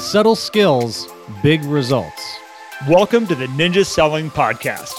Subtle 0.00 0.34
skills, 0.34 1.06
big 1.42 1.62
results. 1.64 2.38
Welcome 2.88 3.26
to 3.26 3.34
the 3.34 3.46
Ninja 3.48 3.84
Selling 3.84 4.30
Podcast. 4.30 4.94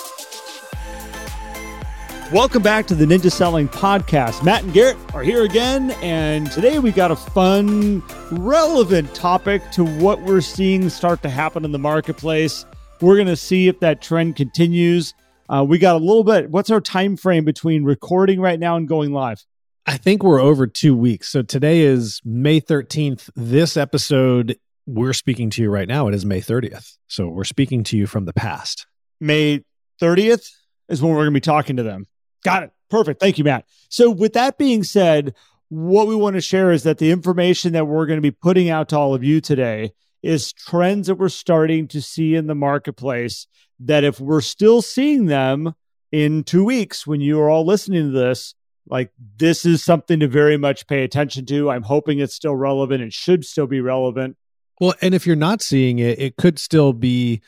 Welcome 2.32 2.62
back 2.62 2.86
to 2.86 2.96
the 2.96 3.06
Ninja 3.06 3.32
Selling 3.32 3.68
Podcast. 3.68 4.46
Matt 4.46 4.62
and 4.62 4.72
Garrett 4.72 4.98
are 5.16 5.24
here 5.24 5.44
again, 5.44 5.90
and 6.04 6.52
today 6.52 6.78
we 6.78 6.92
got 6.92 7.10
a 7.10 7.16
fun, 7.16 8.04
relevant 8.30 9.14
topic 9.16 9.64
to 9.72 9.84
what 9.84 10.22
we're 10.22 10.40
seeing 10.40 10.88
start 10.88 11.24
to 11.24 11.30
happen 11.30 11.66
in 11.66 11.72
the 11.72 11.80
marketplace. 11.80 12.64
We're 13.02 13.16
going 13.16 13.26
to 13.26 13.36
see 13.36 13.68
if 13.68 13.80
that 13.80 14.04
trend 14.04 14.36
continues. 14.36 15.16
Uh, 15.50 15.66
we 15.68 15.80
got 15.80 15.96
a 15.96 16.00
little 16.00 16.24
bit. 16.24 16.52
What's 16.52 16.70
our 16.70 16.80
time 16.80 17.18
frame 17.18 17.44
between 17.44 17.84
recording 17.84 18.40
right 18.40 18.60
now 18.60 18.76
and 18.78 18.88
going 18.88 19.12
live? 19.12 19.44
I 19.88 19.98
think 19.98 20.22
we're 20.22 20.40
over 20.40 20.68
two 20.68 20.96
weeks. 20.96 21.28
So 21.30 21.42
today 21.42 21.82
is 21.82 22.22
May 22.24 22.62
13th. 22.62 23.32
This 23.36 23.76
episode, 23.76 24.58
we're 24.86 25.14
speaking 25.14 25.50
to 25.52 25.62
you 25.62 25.70
right 25.70 25.88
now. 25.88 26.08
It 26.08 26.16
is 26.16 26.26
May 26.26 26.42
30th. 26.42 26.98
So 27.08 27.28
we're 27.28 27.44
speaking 27.44 27.84
to 27.86 27.98
you 27.98 28.08
from 28.08 28.26
the 28.26 28.34
past. 28.34 28.88
May 29.20 29.64
30th 30.02 30.50
is 30.90 31.02
when 31.02 31.12
we're 31.12 31.24
going 31.24 31.34
to 31.34 31.38
be 31.38 31.42
talking 31.42 31.78
to 31.78 31.84
them. 31.84 32.06
Got 32.44 32.64
it. 32.64 32.72
Perfect. 32.90 33.20
Thank 33.20 33.38
you, 33.38 33.44
Matt. 33.44 33.66
So, 33.90 34.10
with 34.10 34.34
that 34.34 34.58
being 34.58 34.84
said, 34.84 35.34
what 35.70 36.08
we 36.08 36.16
want 36.16 36.36
to 36.36 36.42
share 36.42 36.72
is 36.72 36.84
that 36.84 36.98
the 36.98 37.12
information 37.12 37.72
that 37.74 37.86
we're 37.86 38.06
going 38.06 38.18
to 38.18 38.22
be 38.22 38.32
putting 38.32 38.70
out 38.70 38.90
to 38.90 38.98
all 38.98 39.14
of 39.14 39.24
you 39.24 39.40
today 39.40 39.94
is 40.22 40.52
trends 40.52 41.08
that 41.08 41.16
we're 41.16 41.30
starting 41.30 41.88
to 41.88 42.02
see 42.02 42.36
in 42.36 42.48
the 42.48 42.56
marketplace. 42.56 43.48
That 43.80 44.04
if 44.04 44.20
we're 44.20 44.42
still 44.42 44.82
seeing 44.82 45.28
them 45.28 45.74
in 46.12 46.44
two 46.44 46.66
weeks, 46.66 47.08
when 47.08 47.22
you 47.22 47.40
are 47.40 47.50
all 47.50 47.66
listening 47.66 48.12
to 48.12 48.20
this, 48.20 48.54
like 48.88 49.12
this 49.38 49.66
is 49.66 49.84
something 49.84 50.20
to 50.20 50.28
very 50.28 50.58
much 50.58 50.88
pay 50.88 51.04
attention 51.04 51.46
to. 51.46 51.72
I'm 51.72 51.84
hoping 51.84 52.20
it's 52.20 52.36
still 52.36 52.56
relevant. 52.56 53.02
It 53.02 53.14
should 53.14 53.46
still 53.46 53.68
be 53.68 53.80
relevant. 53.80 54.36
Well, 54.82 54.96
and 55.00 55.14
if 55.14 55.28
you're 55.28 55.36
not 55.36 55.62
seeing 55.62 56.00
it, 56.00 56.20
it 56.20 56.38
could 56.38 56.58
still 56.58 56.92
be 56.92 57.44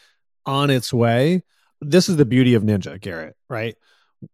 on 0.46 0.70
its 0.70 0.94
way. 0.94 1.42
This 1.82 2.08
is 2.08 2.16
the 2.16 2.26
beauty 2.26 2.54
of 2.54 2.62
Ninja, 2.62 3.02
Garrett, 3.02 3.36
right? 3.50 3.76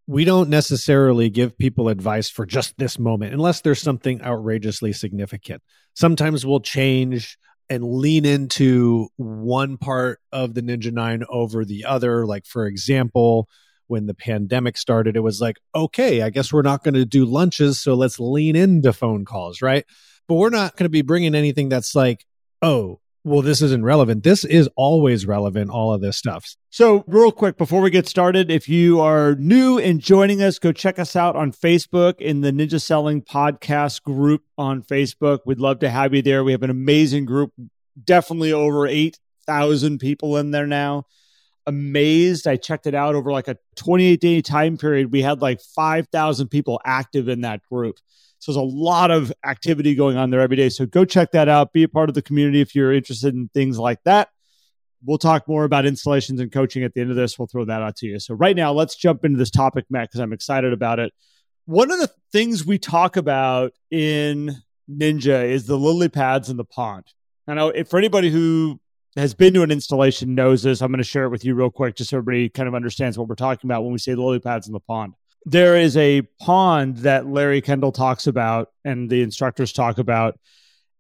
We 0.06 0.26
don't 0.26 0.50
necessarily 0.50 1.30
give 1.30 1.58
people 1.58 1.88
advice 1.88 2.30
for 2.30 2.46
just 2.46 2.78
this 2.78 3.00
moment 3.00 3.34
unless 3.34 3.62
there's 3.62 3.82
something 3.82 4.22
outrageously 4.22 4.92
significant. 4.92 5.64
Sometimes 5.94 6.46
we'll 6.46 6.60
change 6.60 7.38
and 7.70 7.86
lean 7.86 8.26
into 8.26 9.08
one 9.16 9.78
part 9.78 10.20
of 10.34 10.54
the 10.54 10.62
Ninja 10.62 10.92
9 10.92 11.24
over 11.30 11.64
the 11.64 11.86
other. 11.86 12.26
Like, 12.26 12.46
for 12.46 12.66
example, 12.66 13.48
when 13.88 14.08
the 14.08 14.14
pandemic 14.14 14.78
started, 14.78 15.16
it 15.16 15.22
was 15.22 15.40
like, 15.40 15.56
okay, 15.74 16.22
I 16.22 16.32
guess 16.32 16.52
we're 16.52 16.64
not 16.64 16.84
going 16.84 16.96
to 16.96 17.06
do 17.06 17.24
lunches. 17.24 17.80
So 17.80 17.94
let's 17.94 18.20
lean 18.20 18.58
into 18.58 18.92
phone 18.92 19.24
calls, 19.24 19.62
right? 19.62 19.86
But 20.28 20.36
we're 20.36 20.50
not 20.50 20.76
going 20.76 20.84
to 20.84 20.90
be 20.90 21.02
bringing 21.02 21.34
anything 21.34 21.70
that's 21.70 21.96
like, 21.96 22.26
oh, 22.62 23.00
well, 23.26 23.42
this 23.42 23.62
isn't 23.62 23.84
relevant. 23.84 24.24
This 24.24 24.46
is 24.46 24.70
always 24.76 25.26
relevant, 25.26 25.70
all 25.70 25.94
of 25.94 26.02
this 26.02 26.18
stuff. 26.18 26.56
So, 26.70 27.04
real 27.06 27.32
quick, 27.32 27.58
before 27.58 27.82
we 27.82 27.90
get 27.90 28.08
started, 28.08 28.50
if 28.50 28.70
you 28.70 29.02
are 29.02 29.36
new 29.36 29.78
and 29.78 30.00
joining 30.00 30.42
us, 30.42 30.58
go 30.58 30.72
check 30.72 31.00
us 31.00 31.16
out 31.16 31.36
on 31.36 31.52
Facebook 31.52 32.22
in 32.22 32.42
the 32.42 32.52
Ninja 32.52 32.82
Selling 32.82 33.22
Podcast 33.22 34.04
group 34.04 34.44
on 34.58 34.82
Facebook. 34.82 35.40
We'd 35.46 35.60
love 35.60 35.80
to 35.80 35.90
have 35.90 36.14
you 36.14 36.22
there. 36.22 36.44
We 36.44 36.54
have 36.54 36.64
an 36.64 36.70
amazing 36.70 37.26
group, 37.26 37.52
definitely 38.02 38.54
over 38.54 38.88
8,000 38.88 40.00
people 40.00 40.38
in 40.38 40.52
there 40.52 40.68
now. 40.68 41.06
Amazed. 41.68 42.48
I 42.48 42.56
checked 42.56 42.88
it 42.88 42.96
out 42.96 43.16
over 43.16 43.32
like 43.32 43.50
a 43.50 43.58
28 43.76 44.22
day 44.22 44.42
time 44.42 44.78
period. 44.78 45.12
We 45.12 45.22
had 45.22 45.42
like 45.42 45.60
5,000 45.62 46.48
people 46.48 46.80
active 46.86 47.28
in 47.28 47.42
that 47.42 47.62
group. 47.70 47.98
So 48.40 48.54
there's 48.54 48.62
a 48.62 48.76
lot 48.76 49.12
of 49.12 49.34
activity 49.46 49.96
going 49.96 50.16
on 50.16 50.30
there 50.30 50.40
every 50.40 50.56
day. 50.56 50.70
So 50.70 50.86
go 50.86 51.04
check 51.04 51.32
that 51.32 51.50
out. 51.50 51.74
Be 51.74 51.84
a 51.84 51.90
part 51.90 52.10
of 52.10 52.16
the 52.16 52.22
community 52.22 52.62
if 52.62 52.74
you're 52.74 52.94
interested 52.94 53.36
in 53.36 53.50
things 53.54 53.78
like 53.78 54.02
that. 54.06 54.30
We'll 55.04 55.18
talk 55.18 55.48
more 55.48 55.66
about 55.66 55.86
installations 55.86 56.40
and 56.40 56.52
coaching 56.52 56.84
at 56.84 56.94
the 56.94 57.02
end 57.02 57.10
of 57.10 57.18
this. 57.18 57.38
We'll 57.38 57.48
throw 57.48 57.66
that 57.66 57.82
out 57.82 57.98
to 57.98 58.08
you. 58.08 58.20
So 58.20 58.34
right 58.34 58.56
now, 58.56 58.72
let's 58.72 58.96
jump 58.96 59.26
into 59.26 59.38
this 59.38 59.52
topic, 59.52 59.86
Matt, 59.90 60.10
because 60.10 60.22
I'm 60.22 60.34
excited 60.34 60.74
about 60.74 61.00
it. 61.00 61.14
One 61.66 61.92
of 61.92 62.00
the 62.00 62.10
things 62.32 62.66
we 62.66 62.80
talk 62.80 63.18
about 63.18 63.74
in 63.92 64.56
Ninja 64.90 65.48
is 65.48 65.66
the 65.66 65.78
lily 65.78 66.10
pads 66.10 66.50
in 66.50 66.58
the 66.58 66.66
pond. 66.66 67.06
I 67.48 67.54
know 67.56 67.70
if 67.70 67.90
for 67.90 67.98
anybody 67.98 68.30
who 68.30 68.80
has 69.16 69.34
been 69.34 69.54
to 69.54 69.64
an 69.64 69.72
installation 69.72 70.36
knows 70.36 70.64
this, 70.64 70.82
I'm 70.82 70.92
going 70.92 71.00
to 71.00 71.04
share 71.04 71.26
it 71.26 71.30
with 71.30 71.44
you 71.44 71.56
real 71.56 71.72
quick, 71.72 71.96
just 71.96 72.10
so 72.10 72.18
everybody 72.18 72.50
kind 72.50 72.68
of 72.68 72.76
understands 72.76 73.18
what 73.18 73.28
we're 73.28 73.36
talking 73.36 73.68
about 73.68 73.84
when 73.84 73.92
we 73.92 74.00
say 74.00 74.14
the 74.14 74.22
lily 74.22 74.40
pads 74.40 74.68
in 74.68 74.74
the 74.74 74.80
pond 74.80 75.14
there 75.46 75.78
is 75.78 75.96
a 75.98 76.22
pond 76.40 76.98
that 76.98 77.28
Larry 77.28 77.62
Kendall 77.62 77.92
talks 77.92 78.28
about 78.28 78.70
and 78.84 79.10
the 79.10 79.22
instructors 79.22 79.72
talk 79.72 79.98
about 79.98 80.40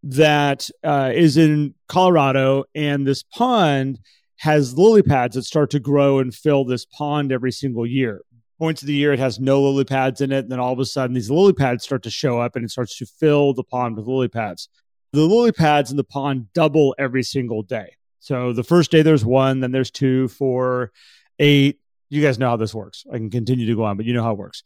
that 0.03 0.69
uh, 0.83 1.11
is 1.13 1.37
in 1.37 1.75
Colorado. 1.87 2.63
And 2.73 3.05
this 3.05 3.23
pond 3.23 3.99
has 4.37 4.77
lily 4.77 5.03
pads 5.03 5.35
that 5.35 5.43
start 5.43 5.69
to 5.71 5.79
grow 5.79 6.19
and 6.19 6.33
fill 6.33 6.63
this 6.63 6.85
pond 6.85 7.31
every 7.31 7.51
single 7.51 7.85
year. 7.85 8.21
Points 8.57 8.81
of 8.81 8.87
the 8.87 8.93
year, 8.93 9.13
it 9.13 9.19
has 9.19 9.39
no 9.39 9.61
lily 9.61 9.85
pads 9.85 10.21
in 10.21 10.31
it. 10.31 10.39
And 10.39 10.51
then 10.51 10.59
all 10.59 10.73
of 10.73 10.79
a 10.79 10.85
sudden, 10.85 11.13
these 11.13 11.29
lily 11.29 11.53
pads 11.53 11.83
start 11.83 12.03
to 12.03 12.09
show 12.09 12.39
up 12.39 12.55
and 12.55 12.65
it 12.65 12.71
starts 12.71 12.97
to 12.97 13.05
fill 13.05 13.53
the 13.53 13.63
pond 13.63 13.97
with 13.97 14.07
lily 14.07 14.27
pads. 14.27 14.69
The 15.11 15.21
lily 15.21 15.51
pads 15.51 15.91
in 15.91 15.97
the 15.97 16.03
pond 16.03 16.53
double 16.53 16.95
every 16.97 17.23
single 17.23 17.63
day. 17.63 17.95
So 18.19 18.53
the 18.53 18.63
first 18.63 18.91
day 18.91 19.01
there's 19.01 19.25
one, 19.25 19.61
then 19.61 19.71
there's 19.71 19.91
two, 19.91 20.27
four, 20.27 20.91
eight, 21.39 21.79
you 22.09 22.21
guys 22.21 22.39
know 22.39 22.49
how 22.49 22.57
this 22.57 22.73
works. 22.73 23.05
I 23.11 23.17
can 23.17 23.29
continue 23.29 23.65
to 23.67 23.75
go 23.75 23.83
on, 23.83 23.97
but 23.97 24.05
you 24.05 24.13
know 24.13 24.23
how 24.23 24.31
it 24.31 24.37
works. 24.37 24.63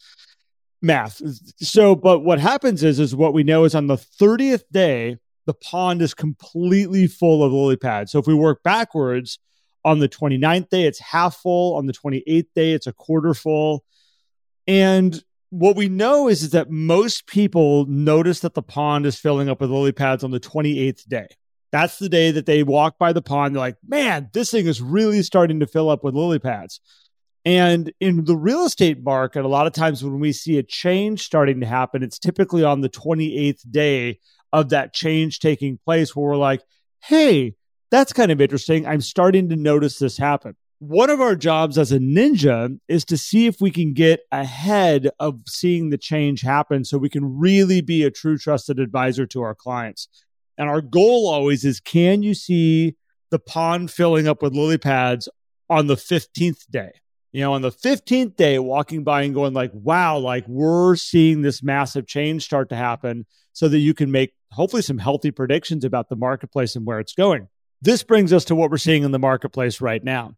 Math. 0.82 1.22
So, 1.60 1.96
but 1.96 2.20
what 2.20 2.40
happens 2.40 2.84
is, 2.84 3.00
is 3.00 3.16
what 3.16 3.34
we 3.34 3.44
know 3.44 3.64
is 3.64 3.76
on 3.76 3.88
the 3.88 3.96
30th 3.96 4.64
day, 4.72 5.18
the 5.46 5.54
pond 5.54 6.02
is 6.02 6.14
completely 6.14 7.08
full 7.08 7.44
of 7.44 7.52
lily 7.52 7.78
pads. 7.78 8.12
So 8.12 8.20
if 8.20 8.28
we 8.28 8.34
work 8.34 8.64
backwards, 8.64 9.40
on 9.86 10.00
the 10.00 10.10
29th 10.10 10.70
day, 10.70 10.84
it's 10.84 11.00
half 11.00 11.36
full. 11.38 11.76
On 11.76 11.86
the 11.86 11.94
28th 11.94 12.48
day, 12.56 12.72
it's 12.72 12.88
a 12.88 12.94
quarter 12.94 13.34
full. 13.34 13.84
And 14.68 15.22
what 15.50 15.76
we 15.76 15.90
know 15.90 16.28
is, 16.28 16.44
is 16.44 16.52
that 16.52 16.72
most 16.72 17.28
people 17.28 17.86
notice 17.86 18.40
that 18.42 18.54
the 18.54 18.64
pond 18.64 19.06
is 19.06 19.20
filling 19.20 19.50
up 19.50 19.62
with 19.62 19.70
lily 19.70 19.92
pads 19.92 20.24
on 20.24 20.32
the 20.32 20.40
28th 20.40 21.08
day. 21.08 21.28
That's 21.72 22.00
the 22.00 22.10
day 22.10 22.32
that 22.32 22.46
they 22.46 22.64
walk 22.64 22.98
by 22.98 23.14
the 23.14 23.22
pond. 23.22 23.56
They're 23.56 23.60
like, 23.60 23.78
man, 23.86 24.30
this 24.34 24.52
thing 24.52 24.68
is 24.68 24.82
really 24.82 25.24
starting 25.24 25.60
to 25.60 25.68
fill 25.68 25.90
up 25.90 26.04
with 26.04 26.16
lily 26.16 26.40
pads. 26.40 26.80
And 27.46 27.92
in 28.00 28.24
the 28.24 28.38
real 28.38 28.64
estate 28.64 29.04
market, 29.04 29.44
a 29.44 29.50
lot 29.50 29.68
of 29.68 29.74
times 29.74 30.04
when 30.04 30.20
we 30.20 30.32
see 30.32 30.58
a 30.58 30.64
change 30.64 31.24
starting 31.24 31.60
to 31.60 31.66
happen, 31.66 32.02
it's 32.02 32.20
typically 32.20 32.64
on 32.64 32.82
the 32.82 32.90
28th 32.90 33.70
day 33.70 34.20
of 34.54 34.70
that 34.70 34.94
change 34.94 35.40
taking 35.40 35.80
place 35.84 36.16
where 36.16 36.26
we're 36.26 36.38
like, 36.38 36.62
hey, 37.04 37.56
that's 37.92 38.14
kind 38.14 38.32
of 38.32 38.40
interesting. 38.40 38.88
I'm 38.88 39.02
starting 39.02 39.50
to 39.50 39.56
notice 39.56 40.00
this 40.00 40.18
happen. 40.18 40.56
One 40.80 41.10
of 41.10 41.22
our 41.22 41.36
jobs 41.36 41.78
as 41.78 41.92
a 41.92 42.00
ninja 42.00 42.78
is 42.88 43.06
to 43.06 43.18
see 43.18 43.46
if 43.46 43.62
we 43.62 43.72
can 43.72 43.94
get 43.94 44.22
ahead 44.32 45.10
of 45.20 45.42
seeing 45.48 45.90
the 45.90 45.98
change 45.98 46.42
happen 46.42 46.86
so 46.86 46.98
we 46.98 47.10
can 47.10 47.40
really 47.40 47.82
be 47.82 48.04
a 48.04 48.12
true 48.12 48.38
trusted 48.38 48.80
advisor 48.80 49.26
to 49.28 49.42
our 49.42 49.56
clients. 49.56 50.08
And 50.58 50.70
our 50.70 50.82
goal 50.82 51.28
always 51.30 51.66
is 51.66 51.80
can 51.80 52.24
you 52.24 52.34
see 52.34 52.96
the 53.32 53.40
pond 53.40 53.92
filling 53.92 54.28
up 54.28 54.42
with 54.42 54.54
lily 54.54 54.78
pads 54.78 55.30
on 55.70 55.88
the 55.88 55.96
15th 55.96 56.70
day? 56.70 56.92
You 57.34 57.42
know, 57.42 57.54
on 57.54 57.64
the 57.64 57.72
15th 57.72 58.36
day, 58.36 58.60
walking 58.60 59.04
by 59.04 59.24
and 59.24 59.34
going 59.34 59.54
like, 59.54 59.72
wow, 59.74 60.20
like 60.20 60.48
we're 60.48 60.96
seeing 60.96 61.42
this 61.42 61.64
massive 61.64 62.06
change 62.06 62.44
start 62.44 62.70
to 62.70 62.76
happen 62.76 63.26
so 63.54 63.68
that 63.68 63.80
you 63.80 63.96
can 63.96 64.12
make 64.12 64.34
hopefully 64.52 64.84
some 64.84 65.00
healthy 65.00 65.32
predictions 65.32 65.84
about 65.84 66.10
the 66.10 66.16
marketplace 66.16 66.76
and 66.76 66.86
where 66.86 67.00
it's 67.00 67.16
going. 67.16 67.48
This 67.82 68.04
brings 68.04 68.32
us 68.32 68.46
to 68.46 68.56
what 68.56 68.70
we're 68.70 68.78
seeing 68.78 69.04
in 69.04 69.12
the 69.12 69.20
marketplace 69.20 69.82
right 69.82 70.04
now. 70.04 70.36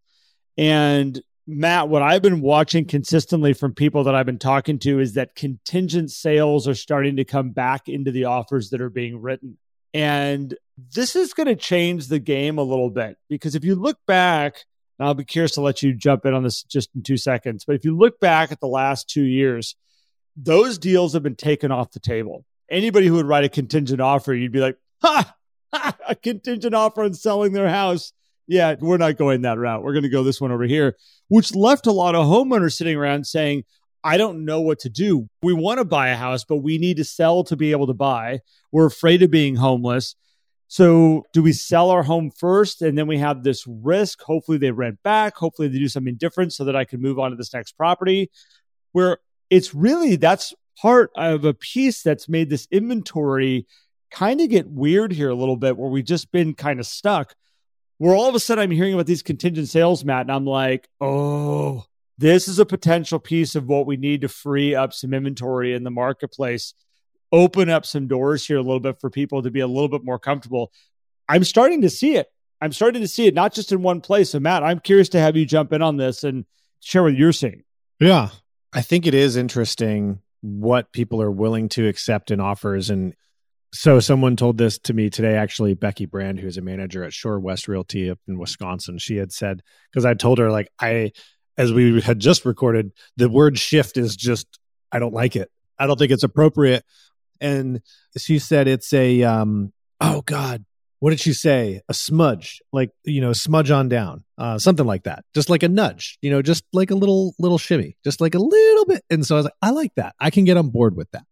And 0.57 1.21
Matt, 1.45 1.89
what 1.89 2.01
I've 2.01 2.21
been 2.21 2.39
watching 2.39 2.85
consistently 2.85 3.51
from 3.51 3.73
people 3.73 4.05
that 4.05 4.15
I've 4.15 4.25
been 4.25 4.39
talking 4.39 4.79
to 4.79 4.99
is 5.01 5.13
that 5.13 5.35
contingent 5.35 6.11
sales 6.11 6.65
are 6.65 6.73
starting 6.73 7.17
to 7.17 7.25
come 7.25 7.51
back 7.51 7.89
into 7.89 8.11
the 8.11 8.25
offers 8.25 8.69
that 8.69 8.79
are 8.79 8.89
being 8.89 9.21
written. 9.21 9.57
And 9.93 10.55
this 10.95 11.15
is 11.15 11.33
going 11.33 11.47
to 11.47 11.55
change 11.55 12.07
the 12.07 12.19
game 12.19 12.57
a 12.57 12.63
little 12.63 12.89
bit 12.89 13.17
because 13.29 13.53
if 13.53 13.65
you 13.65 13.75
look 13.75 13.97
back, 14.07 14.63
and 14.97 15.07
I'll 15.07 15.13
be 15.13 15.25
curious 15.25 15.51
to 15.53 15.61
let 15.61 15.83
you 15.83 15.93
jump 15.93 16.25
in 16.25 16.33
on 16.33 16.43
this 16.43 16.63
just 16.63 16.89
in 16.95 17.03
two 17.03 17.17
seconds. 17.17 17.65
But 17.65 17.75
if 17.75 17.85
you 17.85 17.97
look 17.97 18.19
back 18.19 18.51
at 18.51 18.59
the 18.59 18.67
last 18.67 19.09
two 19.09 19.23
years, 19.23 19.75
those 20.35 20.77
deals 20.77 21.13
have 21.13 21.23
been 21.23 21.35
taken 21.35 21.71
off 21.71 21.91
the 21.91 21.99
table. 21.99 22.45
Anybody 22.69 23.07
who 23.07 23.15
would 23.15 23.27
write 23.27 23.43
a 23.43 23.49
contingent 23.49 24.01
offer, 24.01 24.33
you'd 24.33 24.51
be 24.51 24.59
like, 24.59 24.77
ha, 25.01 25.35
ha 25.73 25.95
a 26.07 26.15
contingent 26.15 26.73
offer 26.73 27.03
on 27.03 27.13
selling 27.13 27.53
their 27.53 27.69
house. 27.69 28.13
Yeah, 28.47 28.75
we're 28.79 28.97
not 28.97 29.17
going 29.17 29.41
that 29.41 29.57
route. 29.57 29.83
We're 29.83 29.93
going 29.93 30.03
to 30.03 30.09
go 30.09 30.23
this 30.23 30.39
one 30.39 30.51
over 30.51 30.65
here, 30.65 30.95
which 31.29 31.55
left 31.55 31.87
a 31.87 31.91
lot 31.91 32.15
of 32.15 32.25
homeowners 32.25 32.73
sitting 32.73 32.95
around 32.95 33.25
saying, 33.25 33.63
I 34.03 34.17
don't 34.17 34.45
know 34.45 34.61
what 34.61 34.79
to 34.81 34.89
do. 34.89 35.29
We 35.41 35.53
want 35.53 35.79
to 35.79 35.85
buy 35.85 36.09
a 36.09 36.15
house, 36.15 36.43
but 36.43 36.57
we 36.57 36.77
need 36.77 36.97
to 36.97 37.03
sell 37.03 37.43
to 37.45 37.55
be 37.55 37.71
able 37.71 37.87
to 37.87 37.93
buy. 37.93 38.41
We're 38.71 38.85
afraid 38.85 39.23
of 39.23 39.31
being 39.31 39.55
homeless. 39.55 40.15
So, 40.67 41.25
do 41.31 41.43
we 41.43 41.53
sell 41.53 41.91
our 41.91 42.03
home 42.03 42.31
first 42.31 42.81
and 42.81 42.97
then 42.97 43.07
we 43.07 43.19
have 43.19 43.43
this 43.43 43.65
risk? 43.67 44.21
Hopefully, 44.21 44.57
they 44.57 44.71
rent 44.71 45.01
back. 45.03 45.35
Hopefully, 45.35 45.67
they 45.67 45.77
do 45.77 45.87
something 45.87 46.15
different 46.15 46.53
so 46.53 46.65
that 46.65 46.75
I 46.75 46.85
can 46.85 47.01
move 47.01 47.19
on 47.19 47.31
to 47.31 47.37
this 47.37 47.53
next 47.53 47.73
property. 47.73 48.31
Where 48.91 49.19
it's 49.49 49.75
really 49.75 50.15
that's 50.15 50.53
part 50.81 51.11
of 51.15 51.45
a 51.45 51.53
piece 51.53 52.01
that's 52.01 52.27
made 52.27 52.49
this 52.49 52.67
inventory 52.71 53.67
kind 54.11 54.41
of 54.41 54.49
get 54.49 54.69
weird 54.69 55.11
here 55.11 55.29
a 55.29 55.35
little 55.35 55.57
bit 55.57 55.77
where 55.77 55.89
we've 55.89 56.05
just 56.05 56.31
been 56.31 56.53
kind 56.53 56.79
of 56.79 56.85
stuck. 56.85 57.35
Where 57.97 58.15
all 58.15 58.27
of 58.27 58.35
a 58.35 58.39
sudden 58.39 58.63
I'm 58.63 58.71
hearing 58.71 58.93
about 58.93 59.05
these 59.05 59.21
contingent 59.21 59.69
sales, 59.69 60.03
Matt, 60.03 60.21
and 60.21 60.31
I'm 60.31 60.45
like, 60.45 60.89
oh, 60.99 61.85
this 62.17 62.47
is 62.47 62.59
a 62.59 62.65
potential 62.65 63.19
piece 63.19 63.55
of 63.55 63.67
what 63.67 63.85
we 63.85 63.97
need 63.97 64.21
to 64.21 64.27
free 64.27 64.75
up 64.75 64.93
some 64.93 65.13
inventory 65.13 65.73
in 65.73 65.83
the 65.83 65.91
marketplace, 65.91 66.73
open 67.35 67.69
up 67.69 67.85
some 67.85 68.07
doors 68.07 68.47
here 68.47 68.55
a 68.55 68.61
little 68.61 68.79
bit 68.79 69.01
for 69.01 69.09
people 69.09 69.43
to 69.43 69.51
be 69.51 69.59
a 69.59 69.67
little 69.67 69.89
bit 69.89 70.05
more 70.05 70.17
comfortable. 70.17 70.71
I'm 71.27 71.43
starting 71.43 71.81
to 71.81 71.89
see 71.89 72.15
it. 72.15 72.27
I'm 72.61 72.71
starting 72.71 73.01
to 73.01 73.09
see 73.09 73.27
it 73.27 73.33
not 73.33 73.53
just 73.53 73.73
in 73.73 73.81
one 73.81 73.99
place. 73.99 74.31
So, 74.31 74.39
Matt, 74.39 74.63
I'm 74.63 74.79
curious 74.79 75.09
to 75.09 75.19
have 75.19 75.35
you 75.35 75.45
jump 75.45 75.73
in 75.73 75.81
on 75.81 75.97
this 75.97 76.23
and 76.23 76.45
share 76.79 77.03
what 77.03 77.13
you're 77.13 77.33
seeing. 77.33 77.63
Yeah, 77.99 78.29
I 78.71 78.81
think 78.81 79.05
it 79.05 79.13
is 79.13 79.35
interesting 79.35 80.21
what 80.39 80.93
people 80.93 81.21
are 81.21 81.31
willing 81.31 81.67
to 81.69 81.87
accept 81.89 82.31
in 82.31 82.39
offers. 82.39 82.89
And 82.89 83.13
so, 83.73 83.99
someone 83.99 84.37
told 84.37 84.57
this 84.57 84.79
to 84.79 84.93
me 84.93 85.09
today, 85.09 85.35
actually, 85.35 85.73
Becky 85.73 86.05
Brand, 86.05 86.39
who's 86.39 86.57
a 86.57 86.61
manager 86.61 87.03
at 87.03 87.11
Shorewest 87.11 87.67
Realty 87.67 88.09
up 88.09 88.19
in 88.29 88.39
Wisconsin. 88.39 88.97
She 88.97 89.17
had 89.17 89.33
said, 89.33 89.61
because 89.91 90.05
I 90.05 90.13
told 90.13 90.37
her, 90.37 90.49
like, 90.49 90.69
I, 90.79 91.11
as 91.57 91.73
we 91.73 91.99
had 91.99 92.19
just 92.19 92.45
recorded, 92.45 92.93
the 93.17 93.29
word 93.29 93.59
shift 93.59 93.97
is 93.97 94.15
just, 94.15 94.47
I 94.89 94.99
don't 94.99 95.13
like 95.13 95.35
it. 95.35 95.51
I 95.77 95.85
don't 95.85 95.99
think 95.99 96.13
it's 96.13 96.23
appropriate. 96.23 96.85
And 97.41 97.81
she 98.17 98.39
said 98.39 98.67
it's 98.67 98.93
a, 98.93 99.23
um, 99.23 99.73
oh 100.01 100.21
God, 100.21 100.65
what 100.99 101.09
did 101.11 101.19
she 101.19 101.33
say? 101.33 101.81
A 101.89 101.93
smudge, 101.93 102.61
like, 102.71 102.91
you 103.03 103.21
know, 103.21 103.33
smudge 103.33 103.69
on 103.69 103.89
down, 103.89 104.23
uh, 104.37 104.57
something 104.57 104.85
like 104.85 105.03
that. 105.03 105.23
Just 105.33 105.49
like 105.49 105.63
a 105.63 105.69
nudge, 105.69 106.17
you 106.21 106.31
know, 106.31 106.41
just 106.41 106.63
like 106.73 106.91
a 106.91 106.95
little, 106.95 107.35
little 107.37 107.57
shimmy, 107.57 107.97
just 108.03 108.21
like 108.21 108.33
a 108.33 108.39
little 108.39 108.85
bit. 108.85 109.03
And 109.09 109.25
so 109.25 109.35
I 109.35 109.37
was 109.37 109.45
like, 109.45 109.53
I 109.61 109.69
like 109.71 109.93
that. 109.95 110.15
I 110.19 110.29
can 110.29 110.45
get 110.45 110.57
on 110.57 110.69
board 110.69 110.95
with 110.95 111.11
that. 111.11 111.23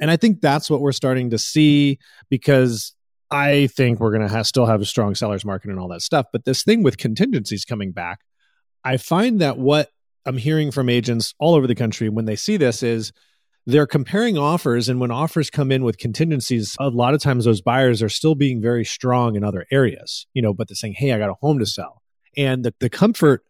And 0.00 0.10
I 0.10 0.16
think 0.16 0.40
that's 0.40 0.70
what 0.70 0.80
we're 0.80 0.92
starting 0.92 1.30
to 1.30 1.38
see 1.38 1.98
because 2.30 2.94
I 3.30 3.68
think 3.68 4.00
we're 4.00 4.10
going 4.10 4.26
to 4.26 4.34
have, 4.34 4.46
still 4.46 4.66
have 4.66 4.80
a 4.80 4.86
strong 4.86 5.14
sellers 5.14 5.44
market 5.44 5.70
and 5.70 5.78
all 5.78 5.88
that 5.88 6.02
stuff. 6.02 6.26
But 6.32 6.44
this 6.44 6.64
thing 6.64 6.82
with 6.82 6.98
contingencies 6.98 7.64
coming 7.64 7.92
back, 7.92 8.20
I 8.84 8.96
find 8.96 9.40
that 9.40 9.58
what 9.58 9.90
I'm 10.24 10.36
hearing 10.36 10.70
from 10.70 10.88
agents 10.88 11.34
all 11.38 11.54
over 11.54 11.66
the 11.66 11.74
country 11.74 12.08
when 12.08 12.24
they 12.24 12.36
see 12.36 12.56
this 12.56 12.82
is 12.82 13.12
they're 13.66 13.86
comparing 13.86 14.36
offers. 14.36 14.88
And 14.88 15.00
when 15.00 15.10
offers 15.10 15.50
come 15.50 15.70
in 15.70 15.84
with 15.84 15.98
contingencies, 15.98 16.76
a 16.80 16.88
lot 16.88 17.14
of 17.14 17.20
times 17.20 17.44
those 17.44 17.60
buyers 17.60 18.02
are 18.02 18.08
still 18.08 18.34
being 18.34 18.60
very 18.60 18.84
strong 18.84 19.36
in 19.36 19.44
other 19.44 19.66
areas, 19.70 20.26
you 20.34 20.42
know, 20.42 20.52
but 20.52 20.68
they're 20.68 20.76
saying, 20.76 20.94
hey, 20.96 21.12
I 21.12 21.18
got 21.18 21.30
a 21.30 21.34
home 21.40 21.58
to 21.58 21.66
sell. 21.66 22.02
And 22.36 22.64
the, 22.64 22.74
the 22.80 22.90
comfort 22.90 23.44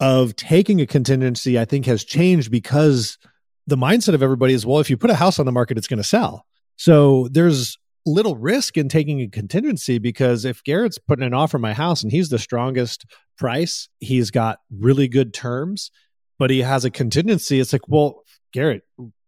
of 0.00 0.34
taking 0.36 0.80
a 0.80 0.86
contingency, 0.86 1.58
I 1.58 1.64
think, 1.64 1.86
has 1.86 2.04
changed 2.04 2.50
because 2.50 3.18
the 3.66 3.76
mindset 3.76 4.14
of 4.14 4.22
everybody 4.22 4.52
is, 4.52 4.66
well, 4.66 4.80
if 4.80 4.90
you 4.90 4.96
put 4.96 5.10
a 5.10 5.14
house 5.14 5.38
on 5.38 5.46
the 5.46 5.52
market, 5.52 5.78
it's 5.78 5.86
going 5.86 5.98
to 5.98 6.04
sell. 6.04 6.44
So 6.76 7.28
there's 7.30 7.78
little 8.04 8.36
risk 8.36 8.76
in 8.76 8.88
taking 8.88 9.20
a 9.20 9.28
contingency 9.28 9.98
because 9.98 10.44
if 10.44 10.64
Garrett's 10.64 10.98
putting 10.98 11.24
an 11.24 11.34
offer 11.34 11.56
on 11.56 11.60
my 11.60 11.72
house 11.72 12.02
and 12.02 12.10
he's 12.10 12.28
the 12.28 12.38
strongest 12.38 13.06
price, 13.38 13.88
he's 14.00 14.30
got 14.32 14.58
really 14.76 15.06
good 15.06 15.32
terms, 15.32 15.92
but 16.38 16.50
he 16.50 16.60
has 16.60 16.84
a 16.84 16.90
contingency, 16.90 17.60
it's 17.60 17.72
like, 17.72 17.86
well, 17.86 18.24
Garrett, 18.52 18.82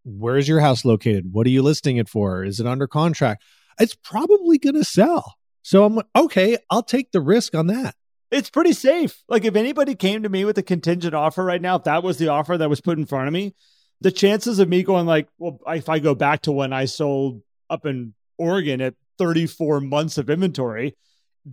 where's 0.05 0.47
your 0.47 0.59
house 0.61 0.85
located? 0.85 1.33
What 1.33 1.47
are 1.47 1.49
you 1.49 1.61
listing 1.61 1.97
it 1.97 2.07
for? 2.07 2.43
Is 2.43 2.59
it 2.59 2.67
under 2.67 2.87
contract? 2.87 3.43
It's 3.79 3.95
probably 3.95 4.57
going 4.57 4.75
to 4.75 4.85
sell. 4.85 5.35
So 5.63 5.83
I'm 5.83 5.95
like, 5.95 6.05
okay, 6.15 6.57
I'll 6.69 6.83
take 6.83 7.11
the 7.11 7.19
risk 7.19 7.55
on 7.55 7.67
that. 7.67 7.95
It's 8.31 8.49
pretty 8.49 8.73
safe. 8.73 9.23
Like 9.27 9.45
if 9.45 9.55
anybody 9.55 9.95
came 9.95 10.23
to 10.23 10.29
me 10.29 10.45
with 10.45 10.57
a 10.57 10.63
contingent 10.63 11.13
offer 11.13 11.43
right 11.43 11.61
now, 11.61 11.75
if 11.75 11.83
that 11.83 12.03
was 12.03 12.17
the 12.17 12.29
offer 12.29 12.57
that 12.57 12.69
was 12.69 12.81
put 12.81 12.97
in 12.97 13.05
front 13.05 13.27
of 13.27 13.33
me, 13.33 13.55
the 14.01 14.11
chances 14.11 14.59
of 14.59 14.69
me 14.69 14.83
going 14.83 15.05
like, 15.05 15.27
well, 15.37 15.59
if 15.67 15.89
I 15.89 15.99
go 15.99 16.15
back 16.15 16.43
to 16.43 16.51
when 16.51 16.73
I 16.73 16.85
sold 16.85 17.41
up 17.69 17.85
in 17.85 18.13
Oregon 18.37 18.81
at 18.81 18.95
34 19.17 19.81
months 19.81 20.17
of 20.17 20.29
inventory, 20.29 20.95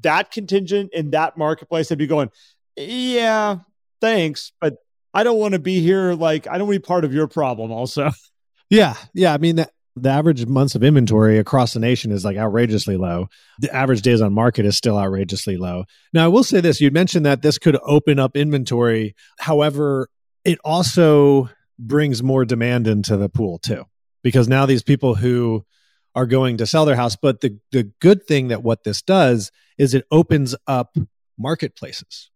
that 0.00 0.31
contingent 0.31 0.90
in 0.93 1.10
that 1.10 1.37
marketplace, 1.37 1.93
I'd 1.93 1.99
be 1.99 2.06
going, 2.06 2.31
yeah, 2.76 3.58
thanks, 4.00 4.52
but 4.60 4.76
I 5.14 5.25
don't 5.25 5.38
want 5.38 5.52
to 5.52 5.60
be 5.60 5.81
here. 5.81 6.14
Like, 6.14 6.46
I 6.46 6.58
don't 6.58 6.66
want 6.66 6.76
to 6.76 6.81
be 6.81 6.87
part 6.87 7.04
of 7.04 7.14
your 7.14 7.28
problem 7.28 7.70
also. 7.70 8.10
Yeah. 8.73 8.95
Yeah. 9.13 9.35
I 9.35 9.39
mean, 9.39 9.57
the, 9.57 9.69
average 10.07 10.47
months 10.47 10.75
of 10.75 10.83
inventory 10.83 11.39
across 11.39 11.75
the 11.75 11.79
nation 11.79 12.11
is 12.11 12.25
like 12.25 12.39
outrageously 12.39 12.97
low. 12.97 13.29
The 13.59 13.73
average 13.75 14.01
days 14.01 14.23
on 14.23 14.33
market 14.33 14.65
is 14.65 14.79
still 14.79 14.99
outrageously 14.99 15.59
low. 15.59 15.85
Now, 16.15 16.25
I 16.25 16.29
will 16.29 16.43
say 16.43 16.63
this 16.63 16.81
you 16.81 16.91
mentioned 16.91 17.27
that 17.27 17.43
this 17.43 17.59
could 17.59 17.79
open 17.85 18.19
up 18.19 18.35
inventory. 18.35 19.15
However, 19.39 20.09
it 20.47 20.59
also 20.65 21.51
brings 21.79 22.23
more 22.23 22.47
demand 22.47 22.87
into 22.87 23.19
the 23.19 23.29
pool 23.29 23.59
too, 23.59 23.85
because 24.23 24.49
now 24.49 24.65
these 24.65 24.83
people 24.83 25.17
who 25.17 25.67
are 26.15 26.27
going 26.27 26.57
to 26.57 26.67
sell 26.67 26.87
their 26.87 26.97
house. 26.97 27.17
But 27.17 27.43
the, 27.43 27.59
the 27.73 27.91
good 28.01 28.27
thing 28.27 28.49
that 28.49 28.63
what 28.63 28.85
this 28.85 29.03
does 29.03 29.51
is 29.77 29.93
it 29.93 30.07
opens 30.11 30.55
up 30.67 30.97
marketplaces. 31.39 32.31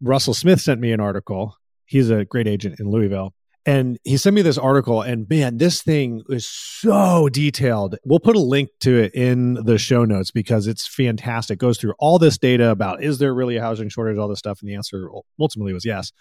Russell 0.00 0.34
Smith 0.34 0.60
sent 0.60 0.80
me 0.80 0.90
an 0.90 1.00
article. 1.00 1.56
He's 1.84 2.10
a 2.10 2.24
great 2.24 2.48
agent 2.48 2.80
in 2.80 2.90
Louisville. 2.90 3.34
And 3.68 3.98
he 4.02 4.16
sent 4.16 4.32
me 4.32 4.40
this 4.40 4.56
article, 4.56 5.02
and 5.02 5.28
man, 5.28 5.58
this 5.58 5.82
thing 5.82 6.22
is 6.30 6.48
so 6.48 7.28
detailed. 7.28 7.96
We'll 8.02 8.18
put 8.18 8.34
a 8.34 8.40
link 8.40 8.70
to 8.80 8.96
it 8.96 9.14
in 9.14 9.62
the 9.62 9.76
show 9.76 10.06
notes 10.06 10.30
because 10.30 10.66
it's 10.66 10.86
fantastic. 10.86 11.56
It 11.56 11.60
goes 11.60 11.76
through 11.76 11.92
all 11.98 12.18
this 12.18 12.38
data 12.38 12.70
about 12.70 13.02
is 13.02 13.18
there 13.18 13.34
really 13.34 13.58
a 13.58 13.60
housing 13.60 13.90
shortage, 13.90 14.16
all 14.16 14.26
this 14.26 14.38
stuff. 14.38 14.60
And 14.60 14.70
the 14.70 14.74
answer 14.74 15.10
ultimately 15.38 15.74
was 15.74 15.84
yes, 15.84 16.12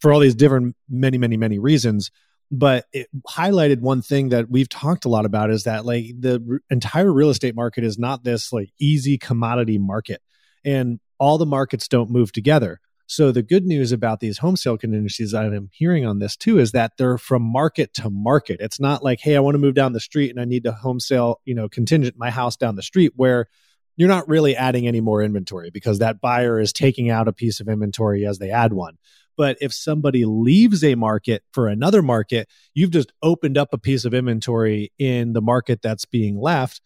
for 0.00 0.12
all 0.12 0.20
these 0.20 0.34
different, 0.34 0.76
many, 0.86 1.16
many, 1.16 1.38
many 1.38 1.58
reasons 1.58 2.10
but 2.54 2.84
it 2.92 3.08
highlighted 3.26 3.80
one 3.80 4.02
thing 4.02 4.28
that 4.28 4.50
we've 4.50 4.68
talked 4.68 5.06
a 5.06 5.08
lot 5.08 5.24
about 5.24 5.50
is 5.50 5.64
that 5.64 5.86
like 5.86 6.04
the 6.18 6.44
r- 6.50 6.60
entire 6.68 7.10
real 7.10 7.30
estate 7.30 7.56
market 7.56 7.82
is 7.82 7.98
not 7.98 8.22
this 8.24 8.52
like 8.52 8.68
easy 8.78 9.16
commodity 9.16 9.78
market 9.78 10.20
and 10.62 11.00
all 11.18 11.38
the 11.38 11.46
markets 11.46 11.88
don't 11.88 12.10
move 12.10 12.30
together 12.30 12.78
so 13.12 13.30
the 13.30 13.42
good 13.42 13.66
news 13.66 13.92
about 13.92 14.20
these 14.20 14.38
home 14.38 14.56
sale 14.56 14.78
contingencies 14.78 15.34
i'm 15.34 15.68
hearing 15.72 16.06
on 16.06 16.18
this 16.18 16.36
too 16.36 16.58
is 16.58 16.72
that 16.72 16.92
they're 16.96 17.18
from 17.18 17.42
market 17.42 17.92
to 17.92 18.08
market 18.10 18.56
it's 18.60 18.80
not 18.80 19.04
like 19.04 19.20
hey 19.20 19.36
i 19.36 19.40
want 19.40 19.54
to 19.54 19.58
move 19.58 19.74
down 19.74 19.92
the 19.92 20.00
street 20.00 20.30
and 20.30 20.40
i 20.40 20.44
need 20.44 20.64
to 20.64 20.72
home 20.72 20.98
sale 20.98 21.40
you 21.44 21.54
know 21.54 21.68
contingent 21.68 22.16
my 22.16 22.30
house 22.30 22.56
down 22.56 22.76
the 22.76 22.82
street 22.82 23.12
where 23.16 23.48
you're 23.96 24.08
not 24.08 24.26
really 24.26 24.56
adding 24.56 24.88
any 24.88 25.02
more 25.02 25.22
inventory 25.22 25.70
because 25.70 25.98
that 25.98 26.20
buyer 26.20 26.58
is 26.58 26.72
taking 26.72 27.10
out 27.10 27.28
a 27.28 27.32
piece 27.32 27.60
of 27.60 27.68
inventory 27.68 28.26
as 28.26 28.38
they 28.38 28.50
add 28.50 28.72
one 28.72 28.96
but 29.36 29.56
if 29.60 29.72
somebody 29.72 30.24
leaves 30.24 30.84
a 30.84 30.94
market 30.94 31.42
for 31.52 31.68
another 31.68 32.02
market, 32.02 32.48
you've 32.74 32.90
just 32.90 33.12
opened 33.22 33.56
up 33.56 33.72
a 33.72 33.78
piece 33.78 34.04
of 34.04 34.14
inventory 34.14 34.92
in 34.98 35.32
the 35.32 35.40
market 35.40 35.80
that's 35.82 36.04
being 36.04 36.38
left, 36.38 36.80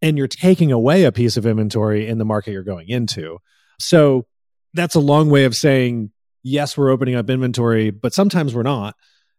and 0.00 0.16
you're 0.16 0.26
taking 0.26 0.72
away 0.72 1.04
a 1.04 1.12
piece 1.12 1.36
of 1.36 1.46
inventory 1.46 2.06
in 2.06 2.18
the 2.18 2.24
market 2.24 2.52
you're 2.52 2.62
going 2.62 2.88
into. 2.88 3.38
So 3.78 4.26
that's 4.74 4.94
a 4.94 5.00
long 5.00 5.30
way 5.30 5.44
of 5.44 5.56
saying, 5.56 6.10
yes, 6.42 6.76
we're 6.76 6.90
opening 6.90 7.14
up 7.14 7.28
inventory, 7.28 7.90
but 7.90 8.14
sometimes 8.14 8.54
we're 8.54 8.62
not. 8.62 8.96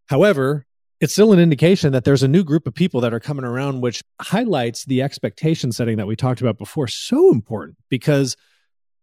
However, 0.07 0.65
it's 0.99 1.13
still 1.13 1.33
an 1.33 1.39
indication 1.39 1.93
that 1.93 2.03
there's 2.03 2.21
a 2.21 2.27
new 2.27 2.43
group 2.43 2.67
of 2.67 2.75
people 2.75 3.01
that 3.01 3.13
are 3.13 3.19
coming 3.19 3.43
around, 3.43 3.81
which 3.81 4.03
highlights 4.21 4.85
the 4.85 5.01
expectation 5.01 5.71
setting 5.71 5.97
that 5.97 6.05
we 6.05 6.15
talked 6.15 6.41
about 6.41 6.57
before. 6.57 6.87
So 6.87 7.31
important 7.31 7.77
because 7.89 8.37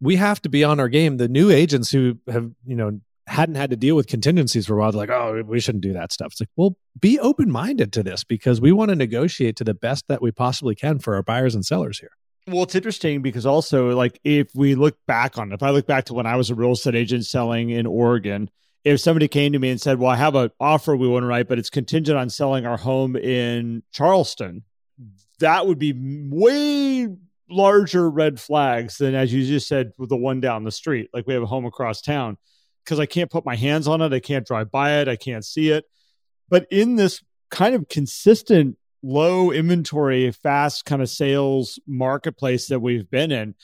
we 0.01 0.17
have 0.17 0.41
to 0.43 0.49
be 0.49 0.63
on 0.63 0.79
our 0.79 0.89
game. 0.89 1.17
The 1.17 1.29
new 1.29 1.51
agents 1.51 1.91
who 1.91 2.19
have, 2.29 2.53
you 2.65 2.77
know, 2.77 3.01
hadn't 3.27 3.57
had 3.57 3.71
to 3.71 3.77
deal 3.77 3.97
with 3.97 4.07
contingencies 4.07 4.67
for 4.67 4.75
a 4.75 4.81
while, 4.81 4.93
like, 4.93 5.11
oh, 5.11 5.43
we 5.45 5.61
shouldn't 5.61 5.83
do 5.83 5.93
that 5.93 6.13
stuff. 6.13 6.29
It's 6.33 6.41
like, 6.41 6.49
well, 6.57 6.77
be 6.99 7.19
open 7.19 7.51
minded 7.51 7.93
to 7.95 8.03
this 8.03 8.23
because 8.23 8.61
we 8.61 8.71
want 8.71 8.91
to 8.91 8.97
negotiate 8.97 9.57
to 9.57 9.65
the 9.65 9.75
best 9.75 10.07
that 10.09 10.23
we 10.23 10.31
possibly 10.31 10.75
can 10.75 10.99
for 10.99 11.17
our 11.17 11.23
buyers 11.23 11.55
and 11.55 11.67
sellers 11.67 11.99
here. 11.99 12.13
Well, 12.49 12.63
it's 12.63 12.75
interesting 12.75 13.21
because 13.21 13.45
also, 13.45 13.95
like, 13.95 14.19
if 14.25 14.49
we 14.55 14.75
look 14.75 14.97
back 15.07 15.37
on 15.37 15.53
if 15.53 15.63
I 15.63 15.71
look 15.71 15.87
back 15.87 16.07
to 16.07 16.15
when 16.15 16.27
I 16.27 16.37
was 16.37 16.49
a 16.49 16.55
real 16.55 16.73
estate 16.73 16.95
agent 16.95 17.27
selling 17.27 17.69
in 17.69 17.87
Oregon, 17.87 18.49
if 18.85 19.01
somebody 19.01 19.29
came 19.29 19.53
to 19.53 19.59
me 19.59 19.69
and 19.69 19.81
said, 19.81 19.99
Well, 19.99 20.11
I 20.11 20.17
have 20.17 20.35
an 20.35 20.51
offer 20.59 20.97
we 20.97 21.09
want 21.09 21.25
to 21.25 21.27
write, 21.27 21.47
but 21.47 21.59
it's 21.59 21.69
contingent 21.69 22.17
on 22.17 22.31
selling 22.31 22.65
our 22.65 22.79
home 22.79 23.17
in 23.17 23.83
Charleston, 23.93 24.63
that 25.41 25.67
would 25.67 25.79
be 25.79 25.93
way 25.95 27.09
larger 27.51 28.09
red 28.09 28.41
flags 28.41 28.97
than, 28.97 29.15
as 29.15 29.33
you 29.33 29.47
just 29.47 29.69
said, 29.69 29.93
with 29.99 30.09
the 30.09 30.17
one 30.17 30.41
down 30.41 30.65
the 30.65 30.73
street. 30.73 31.11
Like, 31.13 31.27
we 31.27 31.35
have 31.35 31.43
a 31.43 31.47
home 31.47 31.67
across 31.67 32.01
town 32.01 32.39
because 32.83 32.99
I 32.99 33.07
can't 33.07 33.31
put 33.31 33.45
my 33.45 33.57
hands 33.57 33.87
on 33.87 34.01
it. 34.01 34.15
I 34.15 34.21
can't 34.21 34.47
drive 34.47 34.71
by 34.71 35.01
it. 35.01 35.09
I 35.09 35.17
can't 35.17 35.45
see 35.45 35.69
it. 35.69 35.85
But 36.49 36.67
in 36.71 36.97
this 36.97 37.23
kind 37.51 37.75
of 37.75 37.89
consistent 37.89 38.78
low 39.03 39.51
inventory, 39.53 40.31
fast 40.31 40.85
kind 40.85 41.03
of 41.03 41.09
sales 41.09 41.79
marketplace 41.87 42.69
that 42.69 42.81
we've 42.81 43.11
been 43.11 43.31
in, 43.33 43.55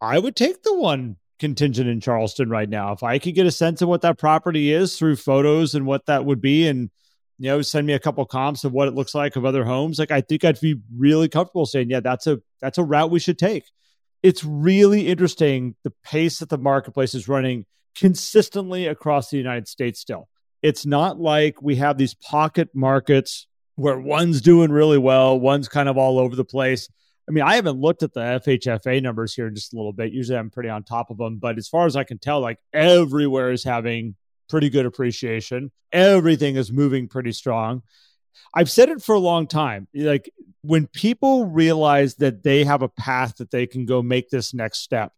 I 0.00 0.18
would 0.18 0.36
take 0.36 0.62
the 0.62 0.74
one 0.74 1.16
contingent 1.38 1.88
in 1.88 2.00
Charleston 2.00 2.50
right 2.50 2.68
now. 2.68 2.92
If 2.92 3.02
I 3.02 3.18
could 3.18 3.34
get 3.34 3.46
a 3.46 3.50
sense 3.50 3.82
of 3.82 3.88
what 3.88 4.02
that 4.02 4.18
property 4.18 4.72
is 4.72 4.98
through 4.98 5.16
photos 5.16 5.74
and 5.74 5.86
what 5.86 6.06
that 6.06 6.24
would 6.24 6.40
be 6.40 6.66
and 6.66 6.90
you 7.38 7.48
know 7.48 7.62
send 7.62 7.86
me 7.86 7.92
a 7.92 8.00
couple 8.00 8.24
comps 8.26 8.64
of 8.64 8.72
what 8.72 8.88
it 8.88 8.94
looks 8.94 9.14
like 9.14 9.36
of 9.36 9.44
other 9.44 9.64
homes 9.64 10.00
like 10.00 10.10
i 10.10 10.20
think 10.20 10.44
i'd 10.44 10.60
be 10.60 10.74
really 10.96 11.28
comfortable 11.28 11.66
saying 11.66 11.88
yeah 11.88 12.00
that's 12.00 12.26
a 12.26 12.40
that's 12.60 12.78
a 12.78 12.82
route 12.82 13.12
we 13.12 13.20
should 13.20 13.38
take 13.38 13.62
it's 14.24 14.42
really 14.42 15.06
interesting 15.06 15.76
the 15.84 15.92
pace 16.02 16.40
that 16.40 16.48
the 16.48 16.58
marketplace 16.58 17.14
is 17.14 17.28
running 17.28 17.64
consistently 17.98 18.86
across 18.86 19.28
the 19.28 19.36
United 19.36 19.66
States 19.66 20.00
still. 20.00 20.28
It's 20.62 20.86
not 20.86 21.20
like 21.20 21.60
we 21.60 21.76
have 21.76 21.98
these 21.98 22.14
pocket 22.14 22.68
markets 22.72 23.47
where 23.78 23.96
one's 23.96 24.40
doing 24.40 24.72
really 24.72 24.98
well, 24.98 25.38
one's 25.38 25.68
kind 25.68 25.88
of 25.88 25.96
all 25.96 26.18
over 26.18 26.34
the 26.34 26.44
place. 26.44 26.88
I 27.28 27.30
mean, 27.30 27.44
I 27.44 27.54
haven't 27.54 27.78
looked 27.78 28.02
at 28.02 28.12
the 28.12 28.20
FHFA 28.20 29.00
numbers 29.00 29.34
here 29.34 29.46
in 29.46 29.54
just 29.54 29.72
a 29.72 29.76
little 29.76 29.92
bit. 29.92 30.12
Usually 30.12 30.36
I'm 30.36 30.50
pretty 30.50 30.68
on 30.68 30.82
top 30.82 31.10
of 31.10 31.16
them. 31.16 31.36
But 31.36 31.58
as 31.58 31.68
far 31.68 31.86
as 31.86 31.94
I 31.94 32.02
can 32.02 32.18
tell, 32.18 32.40
like 32.40 32.58
everywhere 32.72 33.52
is 33.52 33.62
having 33.62 34.16
pretty 34.48 34.68
good 34.68 34.84
appreciation. 34.84 35.70
Everything 35.92 36.56
is 36.56 36.72
moving 36.72 37.06
pretty 37.06 37.30
strong. 37.30 37.82
I've 38.52 38.70
said 38.70 38.88
it 38.88 39.00
for 39.00 39.14
a 39.14 39.20
long 39.20 39.46
time. 39.46 39.86
Like 39.94 40.28
when 40.62 40.88
people 40.88 41.46
realize 41.46 42.16
that 42.16 42.42
they 42.42 42.64
have 42.64 42.82
a 42.82 42.88
path 42.88 43.36
that 43.36 43.52
they 43.52 43.68
can 43.68 43.86
go 43.86 44.02
make 44.02 44.28
this 44.28 44.52
next 44.52 44.80
step, 44.80 45.12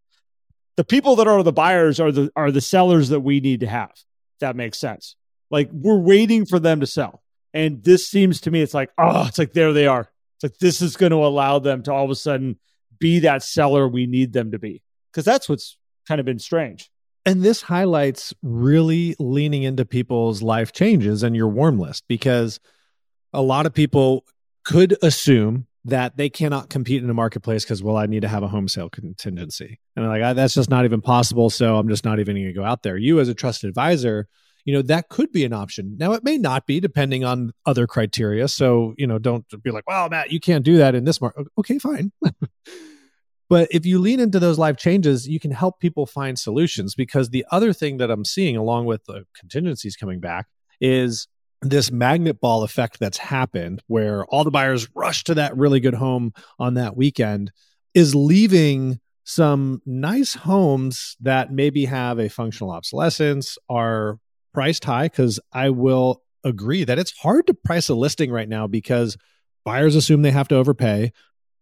the 0.76 0.85
people 0.85 1.17
that 1.17 1.29
are 1.29 1.43
the 1.43 1.50
buyers 1.50 1.99
are 1.99 2.12
the 2.12 2.31
are 2.37 2.50
the 2.50 2.61
sellers 2.61 3.09
that 3.09 3.21
we 3.21 3.40
need 3.40 3.61
to 3.61 3.67
have. 3.67 3.93
That 4.40 4.55
makes 4.55 4.79
sense. 4.79 5.17
Like 5.50 5.71
we're 5.73 5.99
waiting 5.99 6.45
for 6.45 6.59
them 6.59 6.81
to 6.81 6.87
sell. 6.87 7.23
And 7.52 7.83
this 7.83 8.09
seems 8.09 8.40
to 8.42 8.50
me, 8.50 8.62
it's 8.62 8.75
like, 8.75 8.90
oh, 8.99 9.26
it's 9.26 9.38
like 9.38 9.52
there 9.52 9.73
they 9.73 9.87
are. 9.87 10.09
It's 10.37 10.42
like 10.45 10.59
this 10.59 10.80
is 10.80 10.97
going 10.97 11.11
to 11.11 11.25
allow 11.25 11.59
them 11.59 11.83
to 11.85 11.92
all 11.92 12.04
of 12.04 12.11
a 12.11 12.14
sudden 12.14 12.59
be 12.99 13.21
that 13.21 13.42
seller 13.42 13.88
we 13.88 14.07
need 14.07 14.33
them 14.33 14.52
to 14.52 14.59
be. 14.59 14.83
Because 15.11 15.25
that's 15.25 15.49
what's 15.49 15.76
kind 16.07 16.21
of 16.21 16.26
been 16.26 16.38
strange. 16.38 16.90
And 17.26 17.42
this 17.42 17.62
highlights 17.62 18.33
really 18.42 19.14
leaning 19.19 19.62
into 19.62 19.85
people's 19.85 20.42
life 20.42 20.73
changes 20.73 21.23
and 21.23 21.37
your 21.37 21.49
warm 21.49 21.78
list 21.78 22.04
because 22.09 22.61
a 23.33 23.42
lot 23.42 23.66
of 23.66 23.75
people 23.75 24.25
could 24.64 24.97
assume 25.02 25.66
that 25.85 26.16
they 26.16 26.28
cannot 26.28 26.69
compete 26.69 27.02
in 27.02 27.11
a 27.11 27.14
marketplace 27.14 27.64
because, 27.64 27.83
well, 27.83 27.97
I 27.97 28.07
need 28.07 28.21
to 28.23 28.28
have 28.28 28.42
a 28.42 28.49
home 28.49 28.69
sale 28.69 28.90
contingency. 28.90 29.80
And 29.97 30.07
like, 30.07 30.37
that's 30.37 30.54
just 30.54 30.71
not 30.71 30.85
even 30.85 31.00
possible. 31.00 31.50
So 31.50 31.76
I'm 31.76 31.88
just 31.88 32.04
not 32.04 32.21
even 32.21 32.37
going 32.37 32.47
to 32.47 32.52
go 32.52 32.64
out 32.64 32.83
there. 32.83 32.97
You, 32.97 33.21
as 33.21 33.28
a 33.28 33.35
trusted 33.35 33.69
advisor, 33.69 34.28
you 34.64 34.75
know 34.75 34.83
that 34.83 35.09
could 35.09 35.33
be 35.33 35.45
an 35.45 35.52
option. 35.52 35.97
Now 35.99 36.12
it 36.12 36.25
may 36.25 36.38
not 36.38 36.67
be 36.67 36.81
depending 36.81 37.25
on 37.25 37.52
other 37.67 37.87
criteria. 37.87 38.49
So 38.49 38.95
you 38.99 39.07
know 39.07 39.19
don't 39.19 39.45
be 39.62 39.71
like 39.71 39.88
well 39.88 40.09
matt 40.09 40.33
you 40.33 40.40
can't 40.40 40.64
do 40.64 40.79
that 40.79 40.95
in 40.95 41.05
this 41.05 41.21
market 41.21 41.47
okay 41.59 41.79
fine. 41.79 42.12
But 43.49 43.67
if 43.73 43.85
you 43.85 43.99
lean 43.99 44.21
into 44.21 44.38
those 44.38 44.59
life 44.59 44.76
changes 44.76 45.29
you 45.29 45.40
can 45.40 45.50
help 45.50 45.81
people 45.81 46.07
find 46.07 46.38
solutions 46.38 46.95
because 46.95 47.31
the 47.31 47.45
other 47.50 47.73
thing 47.73 47.97
that 47.97 48.09
i'm 48.09 48.25
seeing 48.25 48.57
along 48.57 48.87
with 48.87 49.05
the 49.07 49.25
contingencies 49.37 49.97
coming 49.97 50.21
back 50.21 50.47
is 50.81 51.26
this 51.61 51.90
magnet 51.90 52.40
ball 52.40 52.62
effect 52.62 52.99
that's 53.00 53.19
happened 53.19 53.83
where 53.88 54.25
all 54.26 54.45
the 54.45 54.50
buyers 54.50 54.88
rush 54.95 55.25
to 55.25 55.35
that 55.35 55.57
really 55.57 55.81
good 55.81 55.95
home 55.95 56.33
on 56.59 56.75
that 56.75 56.97
weekend 56.97 57.50
is 57.93 58.14
leaving 58.14 59.00
some 59.25 59.83
nice 59.85 60.35
homes 60.35 61.17
that 61.21 61.52
maybe 61.52 61.85
have 61.85 62.19
a 62.19 62.29
functional 62.29 62.71
obsolescence 62.71 63.59
are 63.69 64.19
priced 64.52 64.85
high 64.85 65.04
because 65.04 65.40
I 65.52 65.71
will 65.71 66.23
agree 66.45 66.85
that 66.85 66.99
it's 66.99 67.16
hard 67.19 67.47
to 67.47 67.54
price 67.54 67.88
a 67.88 67.95
listing 67.95 68.30
right 68.30 68.49
now 68.49 68.66
because 68.66 69.16
buyers 69.64 69.95
assume 69.95 70.23
they 70.23 70.30
have 70.30 70.49
to 70.49 70.57
overpay, 70.57 71.12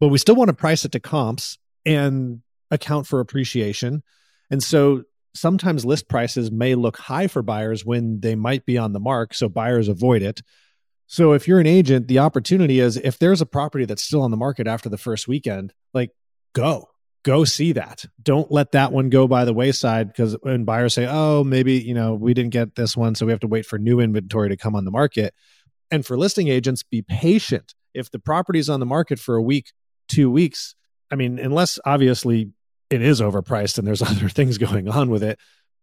but 0.01 0.09
we 0.09 0.19
still 0.19 0.37
want 0.37 0.49
to 0.49 0.55
price 0.55 0.85
it 0.85 0.93
to 0.93 1.01
comps 1.01 1.59
and 1.85 2.43
account 2.71 3.07
for 3.07 3.21
appreciation. 3.21 4.03
And 4.51 4.63
so 4.63 5.03
sometimes 5.35 5.85
list 5.85 6.09
prices 6.09 6.51
may 6.51 6.75
look 6.75 6.97
high 6.97 7.27
for 7.27 7.43
buyers 7.43 7.85
when 7.85 8.21
they 8.21 8.35
might 8.35 8.65
be 8.67 8.79
on 8.79 8.93
the 8.93 9.01
mark. 9.01 9.35
So 9.35 9.49
buyers 9.49 9.89
avoid 9.89 10.23
it. 10.23 10.43
So 11.07 11.33
if 11.33 11.49
you're 11.49 11.61
an 11.61 11.67
agent, 11.67 12.09
the 12.09 12.19
opportunity 12.19 12.81
is 12.81 12.97
if 12.99 13.19
there's 13.19 13.41
a 13.41 13.47
property 13.47 13.87
that's 13.87 14.03
still 14.03 14.23
on 14.23 14.31
the 14.31 14.37
market 14.37 14.67
after 14.67 14.89
the 14.89 14.99
first 14.99 15.27
weekend, 15.27 15.73
like 15.95 16.11
go 16.53 16.88
go 17.25 17.45
see 17.45 17.73
that. 17.73 18.05
Don't 18.23 18.51
let 18.51 18.73
that 18.73 18.93
one 18.93 19.11
go 19.11 19.27
by 19.27 19.45
the 19.45 19.53
wayside 19.53 20.09
because 20.09 20.37
when 20.43 20.65
buyers 20.65 20.95
say, 20.95 21.07
oh, 21.09 21.45
maybe, 21.45 21.75
you 21.75 21.95
know, 21.95 22.15
we 22.15 22.35
didn't 22.35 22.53
get 22.53 22.75
this 22.75 22.97
one, 22.97 23.15
so 23.15 23.27
we 23.27 23.33
have 23.33 23.41
to 23.41 23.49
wait 23.49 23.67
for 23.67 23.79
new 23.79 24.01
inventory 24.01 24.49
to 24.49 24.57
come 24.57 24.75
on 24.75 24.85
the 24.85 24.91
market. 24.91 25.35
And 25.91 26.05
for 26.05 26.17
listing 26.17 26.49
agents, 26.49 26.83
be 26.83 27.03
patient. 27.03 27.75
If 27.95 28.11
the 28.11 28.19
property 28.19 28.59
is 28.59 28.69
on 28.69 28.81
the 28.81 28.87
market 28.87 29.19
for 29.19 29.37
a 29.37 29.43
week, 29.43 29.73
two 30.09 30.31
weeks, 30.31 30.75
I 31.11 31.17
mean, 31.17 31.39
unless 31.39 31.79
obviously 31.85 32.53
it 32.91 33.03
is 33.03 33.21
overpriced 33.21 33.79
and 33.79 33.87
there's 33.87 34.03
other 34.11 34.29
things 34.29 34.59
going 34.59 34.89
on 34.89 35.11
with 35.11 35.23
it, 35.23 35.39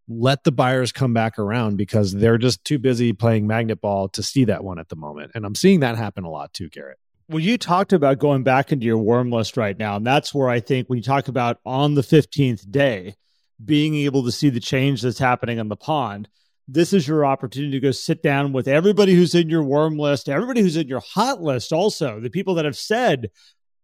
let 0.08 0.44
the 0.44 0.52
buyers 0.52 0.92
come 0.92 1.14
back 1.14 1.40
around 1.40 1.78
because 1.78 2.14
they're 2.14 2.38
just 2.38 2.64
too 2.64 2.78
busy 2.78 3.12
playing 3.12 3.48
magnet 3.48 3.82
ball 3.82 4.08
to 4.10 4.22
see 4.22 4.46
that 4.46 4.64
one 4.64 4.78
at 4.78 4.90
the 4.90 4.96
moment. 4.96 5.32
And 5.34 5.46
I'm 5.46 5.56
seeing 5.56 5.80
that 5.80 5.98
happen 5.98 6.24
a 6.24 6.30
lot 6.30 6.54
too, 6.54 6.70
Garrett. 6.70 7.00
Well, 7.28 7.40
you 7.40 7.58
talked 7.58 7.92
about 7.92 8.20
going 8.20 8.44
back 8.44 8.72
into 8.72 8.86
your 8.86 9.00
warm 9.00 9.32
list 9.32 9.58
right 9.58 9.78
now. 9.78 9.96
And 9.96 10.06
that's 10.06 10.34
where 10.34 10.48
I 10.48 10.60
think 10.60 10.88
when 10.88 10.98
you 10.98 11.04
talk 11.04 11.28
about 11.28 11.60
on 11.66 11.96
the 11.96 12.04
15th 12.04 12.70
day, 12.70 13.16
being 13.64 13.96
able 13.96 14.24
to 14.26 14.32
see 14.32 14.50
the 14.50 14.60
change 14.60 15.02
that's 15.02 15.18
happening 15.18 15.58
in 15.58 15.68
the 15.68 15.76
pond, 15.76 16.30
this 16.68 16.94
is 16.94 17.08
your 17.08 17.26
opportunity 17.26 17.72
to 17.72 17.80
go 17.80 17.92
sit 17.92 18.22
down 18.22 18.54
with 18.54 18.68
everybody 18.68 19.16
who's 19.16 19.34
in 19.34 19.50
your 19.50 19.64
warm 19.64 19.98
list, 19.98 20.30
everybody 20.30 20.62
who's 20.62 20.78
in 20.78 20.88
your 20.88 21.02
hot 21.02 21.42
list, 21.42 21.72
also 21.72 22.20
the 22.20 22.30
people 22.30 22.56
that 22.56 22.66
have 22.66 22.78
said, 22.78 23.32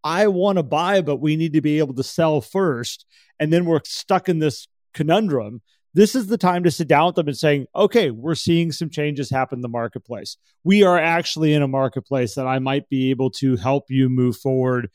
I 0.03 0.27
want 0.27 0.57
to 0.57 0.63
buy, 0.63 1.01
but 1.01 1.17
we 1.17 1.36
need 1.36 1.53
to 1.53 1.62
be 1.62 1.79
able 1.79 1.95
to 1.95 2.03
sell 2.03 2.41
first. 2.41 3.05
And 3.39 3.51
then 3.51 3.65
we're 3.65 3.81
stuck 3.86 4.29
in 4.29 4.38
this 4.38 4.67
conundrum 4.93 5.62
this 5.93 6.15
is 6.15 6.27
the 6.27 6.38
time 6.38 6.63
to 6.63 6.71
sit 6.71 6.88
down 6.88 7.07
with 7.07 7.15
them 7.15 7.27
and 7.27 7.38
saying, 7.38 7.67
okay, 7.75 8.12
we're 8.12 8.36
seeing 8.36 8.71
some 8.71 8.89
changes 8.89 9.29
happen 9.29 9.57
in 9.57 9.62
the 9.62 9.67
marketplace. 9.67 10.38
We 10.63 10.83
are 10.83 10.98
actually 10.98 11.53
in 11.53 11.62
a 11.62 11.67
marketplace 11.67 12.36
that 12.36 12.48
I 12.48 12.60
might 12.60 12.88
be 12.89 13.10
able 13.10 13.29
to 13.31 13.57
help 13.57 13.86
you 13.89 14.10
move 14.10 14.38
forward 14.38 14.89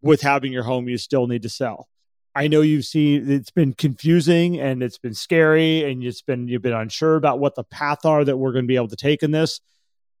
with 0.00 0.22
having 0.22 0.52
your 0.52 0.62
home 0.62 0.88
you 0.88 0.98
still 0.98 1.26
need 1.26 1.42
to 1.42 1.48
sell. 1.48 1.88
I 2.34 2.46
know 2.46 2.60
you've 2.60 2.84
seen 2.84 3.30
it's 3.30 3.50
been 3.50 3.72
confusing 3.72 4.60
and 4.60 4.82
it's 4.82 4.98
been 4.98 5.14
scary 5.14 5.90
and 5.90 6.04
it's 6.04 6.22
been 6.22 6.46
you've 6.46 6.62
been 6.62 6.72
unsure 6.72 7.16
about 7.16 7.40
what 7.40 7.56
the 7.56 7.64
path 7.64 8.04
are 8.04 8.24
that 8.24 8.36
we're 8.36 8.52
going 8.52 8.64
to 8.64 8.68
be 8.68 8.76
able 8.76 8.88
to 8.88 8.96
take 8.96 9.22
in 9.22 9.32
this. 9.32 9.60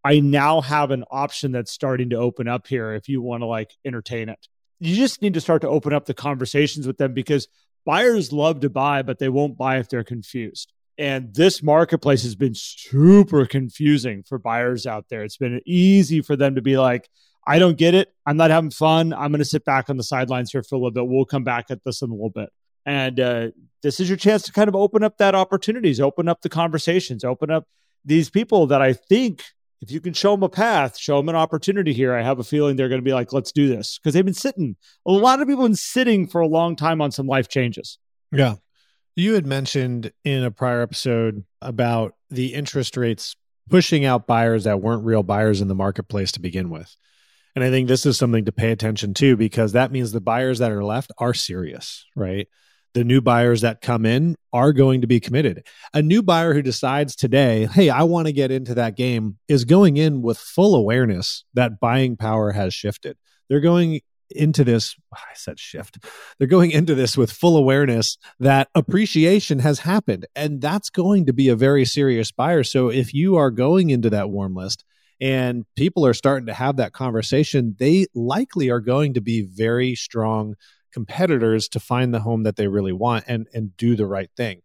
I 0.04 0.20
now 0.20 0.60
have 0.60 0.90
an 0.90 1.04
option 1.10 1.52
that's 1.52 1.70
starting 1.70 2.10
to 2.10 2.16
open 2.16 2.48
up 2.48 2.66
here 2.66 2.92
if 2.94 3.08
you 3.08 3.22
want 3.22 3.42
to 3.42 3.46
like 3.46 3.70
entertain 3.84 4.28
it. 4.28 4.48
You 4.80 4.96
just 4.96 5.22
need 5.22 5.34
to 5.34 5.40
start 5.40 5.62
to 5.62 5.68
open 5.68 5.92
up 5.92 6.06
the 6.06 6.14
conversations 6.14 6.86
with 6.86 6.98
them 6.98 7.14
because 7.14 7.48
buyers 7.84 8.32
love 8.32 8.60
to 8.60 8.70
buy, 8.70 9.02
but 9.02 9.18
they 9.18 9.28
won't 9.28 9.56
buy 9.56 9.78
if 9.78 9.88
they're 9.88 10.04
confused. 10.04 10.72
And 10.98 11.32
this 11.34 11.62
marketplace 11.62 12.24
has 12.24 12.34
been 12.34 12.54
super 12.54 13.46
confusing 13.46 14.24
for 14.24 14.38
buyers 14.38 14.86
out 14.86 15.06
there. 15.08 15.22
It's 15.22 15.36
been 15.36 15.60
easy 15.64 16.22
for 16.22 16.34
them 16.34 16.56
to 16.56 16.62
be 16.62 16.76
like, 16.76 17.08
I 17.46 17.58
don't 17.58 17.78
get 17.78 17.94
it. 17.94 18.12
I'm 18.26 18.36
not 18.36 18.50
having 18.50 18.70
fun. 18.70 19.12
I'm 19.12 19.30
going 19.30 19.38
to 19.38 19.44
sit 19.44 19.64
back 19.64 19.88
on 19.88 19.96
the 19.96 20.02
sidelines 20.02 20.50
here 20.50 20.62
for 20.62 20.74
a 20.74 20.78
little 20.78 20.90
bit. 20.90 21.06
We'll 21.06 21.24
come 21.24 21.44
back 21.44 21.70
at 21.70 21.84
this 21.84 22.02
in 22.02 22.10
a 22.10 22.12
little 22.12 22.30
bit. 22.30 22.50
And 22.84 23.20
uh, 23.20 23.48
this 23.82 24.00
is 24.00 24.08
your 24.08 24.18
chance 24.18 24.42
to 24.42 24.52
kind 24.52 24.68
of 24.68 24.74
open 24.74 25.04
up 25.04 25.18
that 25.18 25.34
opportunities, 25.34 26.00
open 26.00 26.28
up 26.28 26.42
the 26.42 26.48
conversations, 26.48 27.24
open 27.24 27.50
up 27.50 27.64
these 28.04 28.28
people 28.28 28.66
that 28.66 28.82
I 28.82 28.92
think 28.92 29.44
if 29.80 29.90
you 29.90 30.00
can 30.00 30.12
show 30.12 30.32
them 30.32 30.42
a 30.42 30.48
path, 30.48 30.98
show 30.98 31.18
them 31.18 31.28
an 31.28 31.36
opportunity 31.36 31.92
here, 31.92 32.14
I 32.14 32.22
have 32.22 32.38
a 32.38 32.44
feeling 32.44 32.76
they're 32.76 32.88
going 32.88 33.00
to 33.00 33.04
be 33.04 33.12
like, 33.12 33.32
let's 33.32 33.52
do 33.52 33.68
this. 33.68 33.98
Because 33.98 34.14
they've 34.14 34.24
been 34.24 34.34
sitting, 34.34 34.76
a 35.06 35.12
lot 35.12 35.40
of 35.40 35.46
people 35.46 35.62
have 35.62 35.70
been 35.70 35.76
sitting 35.76 36.26
for 36.26 36.40
a 36.40 36.48
long 36.48 36.76
time 36.76 37.00
on 37.00 37.12
some 37.12 37.26
life 37.26 37.48
changes. 37.48 37.98
Yeah. 38.32 38.56
You 39.14 39.34
had 39.34 39.46
mentioned 39.46 40.12
in 40.24 40.44
a 40.44 40.50
prior 40.50 40.80
episode 40.80 41.44
about 41.60 42.14
the 42.30 42.54
interest 42.54 42.96
rates 42.96 43.36
pushing 43.68 44.04
out 44.04 44.26
buyers 44.26 44.64
that 44.64 44.80
weren't 44.80 45.04
real 45.04 45.22
buyers 45.22 45.60
in 45.60 45.68
the 45.68 45.74
marketplace 45.74 46.32
to 46.32 46.40
begin 46.40 46.70
with. 46.70 46.94
And 47.54 47.64
I 47.64 47.70
think 47.70 47.88
this 47.88 48.06
is 48.06 48.16
something 48.16 48.44
to 48.44 48.52
pay 48.52 48.70
attention 48.70 49.14
to 49.14 49.36
because 49.36 49.72
that 49.72 49.90
means 49.90 50.12
the 50.12 50.20
buyers 50.20 50.60
that 50.60 50.70
are 50.70 50.84
left 50.84 51.10
are 51.18 51.34
serious, 51.34 52.04
right? 52.14 52.46
The 52.94 53.04
new 53.04 53.20
buyers 53.20 53.60
that 53.60 53.80
come 53.80 54.06
in 54.06 54.36
are 54.52 54.72
going 54.72 55.00
to 55.02 55.06
be 55.06 55.20
committed. 55.20 55.66
A 55.92 56.02
new 56.02 56.22
buyer 56.22 56.54
who 56.54 56.62
decides 56.62 57.14
today, 57.14 57.66
hey, 57.66 57.90
I 57.90 58.02
want 58.02 58.26
to 58.26 58.32
get 58.32 58.50
into 58.50 58.74
that 58.74 58.96
game, 58.96 59.38
is 59.48 59.64
going 59.64 59.96
in 59.96 60.22
with 60.22 60.38
full 60.38 60.74
awareness 60.74 61.44
that 61.54 61.80
buying 61.80 62.16
power 62.16 62.52
has 62.52 62.74
shifted. 62.74 63.16
They're 63.48 63.60
going 63.60 64.00
into 64.30 64.62
this, 64.64 64.94
I 65.12 65.18
said 65.34 65.58
shift. 65.58 66.04
They're 66.38 66.48
going 66.48 66.70
into 66.70 66.94
this 66.94 67.16
with 67.16 67.32
full 67.32 67.56
awareness 67.56 68.18
that 68.40 68.68
appreciation 68.74 69.60
has 69.60 69.80
happened. 69.80 70.26
And 70.36 70.60
that's 70.60 70.90
going 70.90 71.26
to 71.26 71.32
be 71.32 71.48
a 71.48 71.56
very 71.56 71.84
serious 71.84 72.30
buyer. 72.30 72.62
So 72.62 72.88
if 72.88 73.14
you 73.14 73.36
are 73.36 73.50
going 73.50 73.90
into 73.90 74.10
that 74.10 74.30
warm 74.30 74.54
list, 74.54 74.84
and 75.20 75.64
people 75.74 76.06
are 76.06 76.14
starting 76.14 76.46
to 76.46 76.54
have 76.54 76.76
that 76.76 76.92
conversation, 76.92 77.74
they 77.78 78.06
likely 78.14 78.70
are 78.70 78.80
going 78.80 79.14
to 79.14 79.20
be 79.20 79.42
very 79.42 79.94
strong 79.96 80.54
competitors 80.92 81.68
to 81.68 81.80
find 81.80 82.12
the 82.12 82.20
home 82.20 82.42
that 82.44 82.56
they 82.56 82.68
really 82.68 82.92
want 82.92 83.24
and 83.28 83.46
and 83.52 83.76
do 83.76 83.96
the 83.96 84.06
right 84.06 84.30
thing 84.36 84.62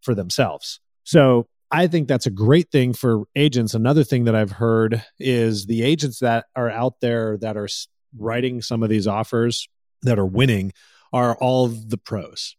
for 0.00 0.14
themselves. 0.14 0.80
So 1.04 1.46
I 1.70 1.86
think 1.86 2.06
that's 2.06 2.26
a 2.26 2.30
great 2.30 2.70
thing 2.70 2.92
for 2.92 3.24
agents. 3.34 3.72
Another 3.72 4.04
thing 4.04 4.24
that 4.24 4.34
I've 4.34 4.52
heard 4.52 5.02
is 5.18 5.66
the 5.66 5.82
agents 5.82 6.18
that 6.18 6.44
are 6.54 6.70
out 6.70 7.00
there 7.00 7.38
that 7.38 7.56
are 7.56 7.68
writing 8.16 8.60
some 8.60 8.82
of 8.82 8.90
these 8.90 9.06
offers 9.06 9.68
that 10.02 10.18
are 10.18 10.26
winning 10.26 10.72
are 11.12 11.34
all 11.36 11.68
the 11.68 11.96
pros. 11.96 12.56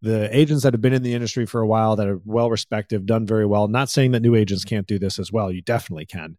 The 0.00 0.34
agents 0.34 0.62
that 0.62 0.72
have 0.72 0.80
been 0.80 0.92
in 0.92 1.02
the 1.02 1.14
industry 1.14 1.46
for 1.46 1.60
a 1.60 1.66
while 1.66 1.96
that 1.96 2.06
are 2.06 2.20
well 2.24 2.48
respected, 2.48 3.04
done 3.06 3.26
very 3.26 3.44
well. 3.44 3.68
Not 3.68 3.90
saying 3.90 4.12
that 4.12 4.20
new 4.20 4.34
agents 4.34 4.64
can't 4.64 4.86
do 4.86 4.98
this 4.98 5.18
as 5.18 5.30
well. 5.30 5.52
You 5.52 5.62
definitely 5.62 6.06
can. 6.06 6.38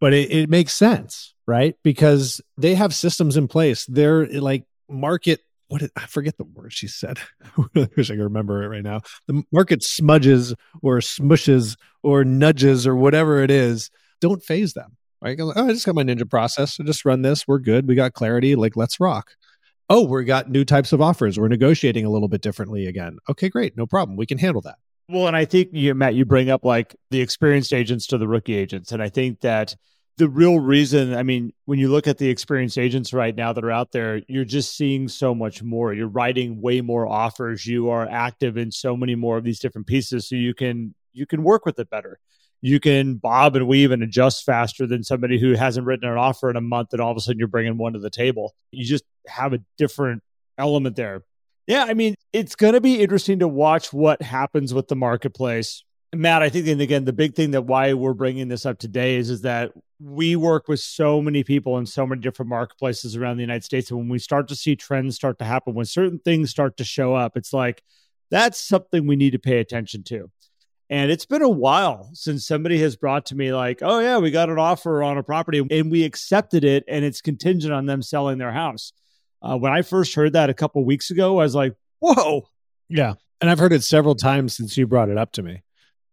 But 0.00 0.14
it, 0.14 0.32
it 0.32 0.50
makes 0.50 0.72
sense, 0.72 1.34
right? 1.46 1.76
Because 1.82 2.40
they 2.56 2.74
have 2.74 2.94
systems 2.94 3.36
in 3.36 3.48
place. 3.48 3.84
They're 3.86 4.26
like 4.26 4.64
market 4.88 5.40
what 5.68 5.82
did, 5.82 5.90
I 5.96 6.06
forget 6.06 6.36
the 6.38 6.44
word 6.44 6.72
she 6.72 6.88
said. 6.88 7.18
I 7.76 7.88
wish 7.96 8.10
I 8.10 8.14
could 8.14 8.22
remember 8.22 8.62
it 8.62 8.68
right 8.68 8.82
now. 8.82 9.02
The 9.26 9.42
market 9.52 9.82
smudges 9.82 10.54
or 10.82 10.98
smushes 10.98 11.76
or 12.02 12.24
nudges 12.24 12.86
or 12.86 12.96
whatever 12.96 13.42
it 13.42 13.50
is. 13.50 13.90
Don't 14.20 14.42
phase 14.42 14.72
them. 14.72 14.96
Right? 15.20 15.38
oh, 15.40 15.52
I 15.54 15.68
just 15.68 15.84
got 15.84 15.96
my 15.96 16.04
Ninja 16.04 16.28
process. 16.28 16.78
I 16.80 16.84
just 16.84 17.04
run 17.04 17.22
this. 17.22 17.46
We're 17.46 17.58
good. 17.58 17.88
We 17.88 17.96
got 17.96 18.12
clarity. 18.12 18.54
Like, 18.54 18.76
let's 18.76 19.00
rock. 19.00 19.32
Oh, 19.90 20.04
we 20.04 20.24
got 20.24 20.50
new 20.50 20.64
types 20.64 20.92
of 20.92 21.00
offers. 21.00 21.38
We're 21.38 21.48
negotiating 21.48 22.04
a 22.04 22.10
little 22.10 22.28
bit 22.28 22.40
differently 22.40 22.86
again. 22.86 23.18
Okay, 23.28 23.48
great. 23.48 23.76
No 23.76 23.86
problem. 23.86 24.16
We 24.16 24.26
can 24.26 24.38
handle 24.38 24.62
that. 24.62 24.76
Well, 25.08 25.26
and 25.26 25.36
I 25.36 25.44
think 25.44 25.70
you, 25.72 25.94
Matt, 25.94 26.14
you 26.14 26.24
bring 26.24 26.50
up 26.50 26.64
like 26.64 26.94
the 27.10 27.20
experienced 27.20 27.72
agents 27.72 28.06
to 28.08 28.18
the 28.18 28.28
rookie 28.28 28.54
agents. 28.54 28.92
And 28.92 29.02
I 29.02 29.08
think 29.08 29.40
that 29.40 29.74
the 30.18 30.28
real 30.28 30.58
reason, 30.58 31.14
I 31.14 31.22
mean, 31.22 31.52
when 31.64 31.78
you 31.78 31.88
look 31.88 32.08
at 32.08 32.18
the 32.18 32.28
experienced 32.28 32.76
agents 32.76 33.12
right 33.12 33.34
now 33.34 33.52
that 33.52 33.64
are 33.64 33.70
out 33.70 33.92
there, 33.92 34.20
you're 34.26 34.44
just 34.44 34.76
seeing 34.76 35.06
so 35.06 35.32
much 35.32 35.62
more. 35.62 35.94
You're 35.94 36.08
writing 36.08 36.60
way 36.60 36.80
more 36.80 37.06
offers. 37.06 37.64
You 37.64 37.90
are 37.90 38.06
active 38.08 38.56
in 38.56 38.72
so 38.72 38.96
many 38.96 39.14
more 39.14 39.38
of 39.38 39.44
these 39.44 39.60
different 39.60 39.86
pieces. 39.86 40.28
So 40.28 40.34
you 40.34 40.54
can 40.54 40.94
you 41.12 41.24
can 41.24 41.44
work 41.44 41.64
with 41.64 41.78
it 41.78 41.88
better. 41.88 42.18
You 42.60 42.80
can 42.80 43.14
bob 43.14 43.54
and 43.54 43.68
weave 43.68 43.92
and 43.92 44.02
adjust 44.02 44.44
faster 44.44 44.88
than 44.88 45.04
somebody 45.04 45.38
who 45.38 45.54
hasn't 45.54 45.86
written 45.86 46.08
an 46.08 46.18
offer 46.18 46.50
in 46.50 46.56
a 46.56 46.60
month 46.60 46.92
and 46.92 47.00
all 47.00 47.12
of 47.12 47.16
a 47.16 47.20
sudden 47.20 47.38
you're 47.38 47.46
bringing 47.46 47.78
one 47.78 47.92
to 47.92 48.00
the 48.00 48.10
table. 48.10 48.54
You 48.72 48.84
just 48.84 49.04
have 49.28 49.52
a 49.52 49.60
different 49.78 50.22
element 50.58 50.96
there. 50.96 51.22
Yeah, 51.68 51.84
I 51.84 51.94
mean, 51.94 52.16
it's 52.32 52.56
going 52.56 52.72
to 52.72 52.80
be 52.80 53.00
interesting 53.00 53.38
to 53.38 53.46
watch 53.46 53.92
what 53.92 54.20
happens 54.20 54.74
with 54.74 54.88
the 54.88 54.96
marketplace. 54.96 55.84
Matt, 56.12 56.42
I 56.42 56.48
think, 56.48 56.66
and 56.66 56.80
again, 56.80 57.04
the 57.04 57.12
big 57.12 57.34
thing 57.34 57.52
that 57.52 57.62
why 57.62 57.92
we're 57.92 58.14
bringing 58.14 58.48
this 58.48 58.66
up 58.66 58.78
today 58.78 59.16
is, 59.16 59.30
is 59.30 59.42
that 59.42 59.72
we 60.00 60.36
work 60.36 60.68
with 60.68 60.80
so 60.80 61.20
many 61.20 61.42
people 61.42 61.78
in 61.78 61.86
so 61.86 62.06
many 62.06 62.20
different 62.20 62.48
marketplaces 62.48 63.16
around 63.16 63.36
the 63.36 63.42
United 63.42 63.64
States. 63.64 63.90
And 63.90 63.98
when 63.98 64.08
we 64.08 64.18
start 64.18 64.48
to 64.48 64.56
see 64.56 64.76
trends 64.76 65.16
start 65.16 65.38
to 65.40 65.44
happen, 65.44 65.74
when 65.74 65.86
certain 65.86 66.18
things 66.18 66.50
start 66.50 66.76
to 66.76 66.84
show 66.84 67.14
up, 67.14 67.36
it's 67.36 67.52
like, 67.52 67.82
that's 68.30 68.60
something 68.60 69.06
we 69.06 69.16
need 69.16 69.32
to 69.32 69.38
pay 69.38 69.58
attention 69.58 70.04
to. 70.04 70.30
And 70.90 71.10
it's 71.10 71.26
been 71.26 71.42
a 71.42 71.48
while 71.48 72.10
since 72.14 72.46
somebody 72.46 72.78
has 72.78 72.96
brought 72.96 73.26
to 73.26 73.34
me, 73.34 73.52
like, 73.52 73.80
oh, 73.82 73.98
yeah, 73.98 74.18
we 74.18 74.30
got 74.30 74.48
an 74.48 74.58
offer 74.58 75.02
on 75.02 75.18
a 75.18 75.22
property 75.22 75.66
and 75.70 75.90
we 75.90 76.04
accepted 76.04 76.64
it 76.64 76.84
and 76.88 77.04
it's 77.04 77.20
contingent 77.20 77.74
on 77.74 77.86
them 77.86 78.00
selling 78.00 78.38
their 78.38 78.52
house. 78.52 78.92
Uh, 79.42 79.56
when 79.56 79.72
I 79.72 79.82
first 79.82 80.14
heard 80.14 80.32
that 80.32 80.48
a 80.48 80.54
couple 80.54 80.84
weeks 80.84 81.10
ago, 81.10 81.38
I 81.40 81.42
was 81.42 81.54
like, 81.54 81.74
whoa. 82.00 82.48
Yeah. 82.88 83.14
And 83.40 83.50
I've 83.50 83.58
heard 83.58 83.72
it 83.72 83.84
several 83.84 84.14
times 84.14 84.56
since 84.56 84.76
you 84.76 84.86
brought 84.86 85.10
it 85.10 85.18
up 85.18 85.32
to 85.32 85.42
me. 85.42 85.62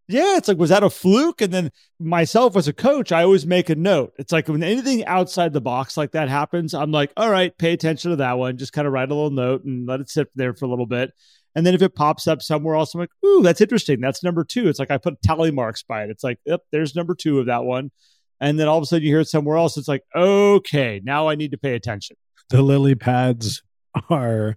Yeah, 0.08 0.38
it's 0.38 0.48
like, 0.48 0.58
was 0.58 0.70
that 0.70 0.84
a 0.84 0.90
fluke? 0.90 1.42
And 1.42 1.52
then 1.52 1.72
myself 2.00 2.56
as 2.56 2.68
a 2.68 2.74
coach, 2.74 3.12
I 3.12 3.24
always 3.24 3.46
make 3.46 3.70
a 3.70 3.76
note. 3.76 4.14
It's 4.18 4.32
like 4.32 4.48
when 4.48 4.64
anything 4.64 5.04
outside 5.06 5.54
the 5.54 5.62
box 5.62 5.98
like 5.98 6.12
that 6.12 6.30
happens, 6.30 6.74
I'm 6.74 6.92
like, 6.92 7.12
all 7.18 7.32
right, 7.32 7.58
pay 7.58 7.74
attention 7.74 8.12
to 8.12 8.18
that 8.18 8.38
one. 8.38 8.58
Just 8.58 8.74
kind 8.74 8.86
of 8.86 8.94
write 8.94 9.10
a 9.10 9.16
little 9.16 9.32
note 9.32 9.64
and 9.64 9.88
let 9.88 10.02
it 10.02 10.10
sit 10.10 10.28
there 10.36 10.54
for 10.54 10.66
a 10.66 10.70
little 10.70 10.86
bit. 10.86 11.12
And 11.56 11.66
then 11.66 11.74
if 11.74 11.82
it 11.82 11.96
pops 11.96 12.28
up 12.28 12.42
somewhere 12.42 12.76
else, 12.76 12.94
I'm 12.94 13.00
like, 13.00 13.10
ooh, 13.26 13.42
that's 13.42 13.62
interesting. 13.62 14.00
That's 14.02 14.24
number 14.24 14.44
two. 14.44 14.68
It's 14.68 14.80
like 14.80 14.92
I 14.92 14.98
put 14.98 15.22
tally 15.24 15.52
marks 15.52 15.84
by 15.84 16.04
it. 16.04 16.10
It's 16.10 16.24
like, 16.24 16.38
yep, 16.46 16.62
there's 16.72 16.96
number 16.96 17.16
two 17.16 17.40
of 17.40 17.48
that 17.48 17.64
one. 17.64 17.92
And 18.40 18.60
then 18.60 18.68
all 18.68 18.78
of 18.78 18.84
a 18.84 18.86
sudden 18.86 19.04
you 19.04 19.10
hear 19.10 19.22
it 19.22 19.30
somewhere 19.30 19.58
else. 19.58 19.78
It's 19.78 19.88
like, 19.88 20.04
okay, 20.14 21.02
now 21.04 21.30
I 21.30 21.36
need 21.36 21.52
to 21.52 21.58
pay 21.58 21.74
attention 21.74 22.18
the 22.50 22.62
lily 22.62 22.96
pads 22.96 23.64
are 24.10 24.56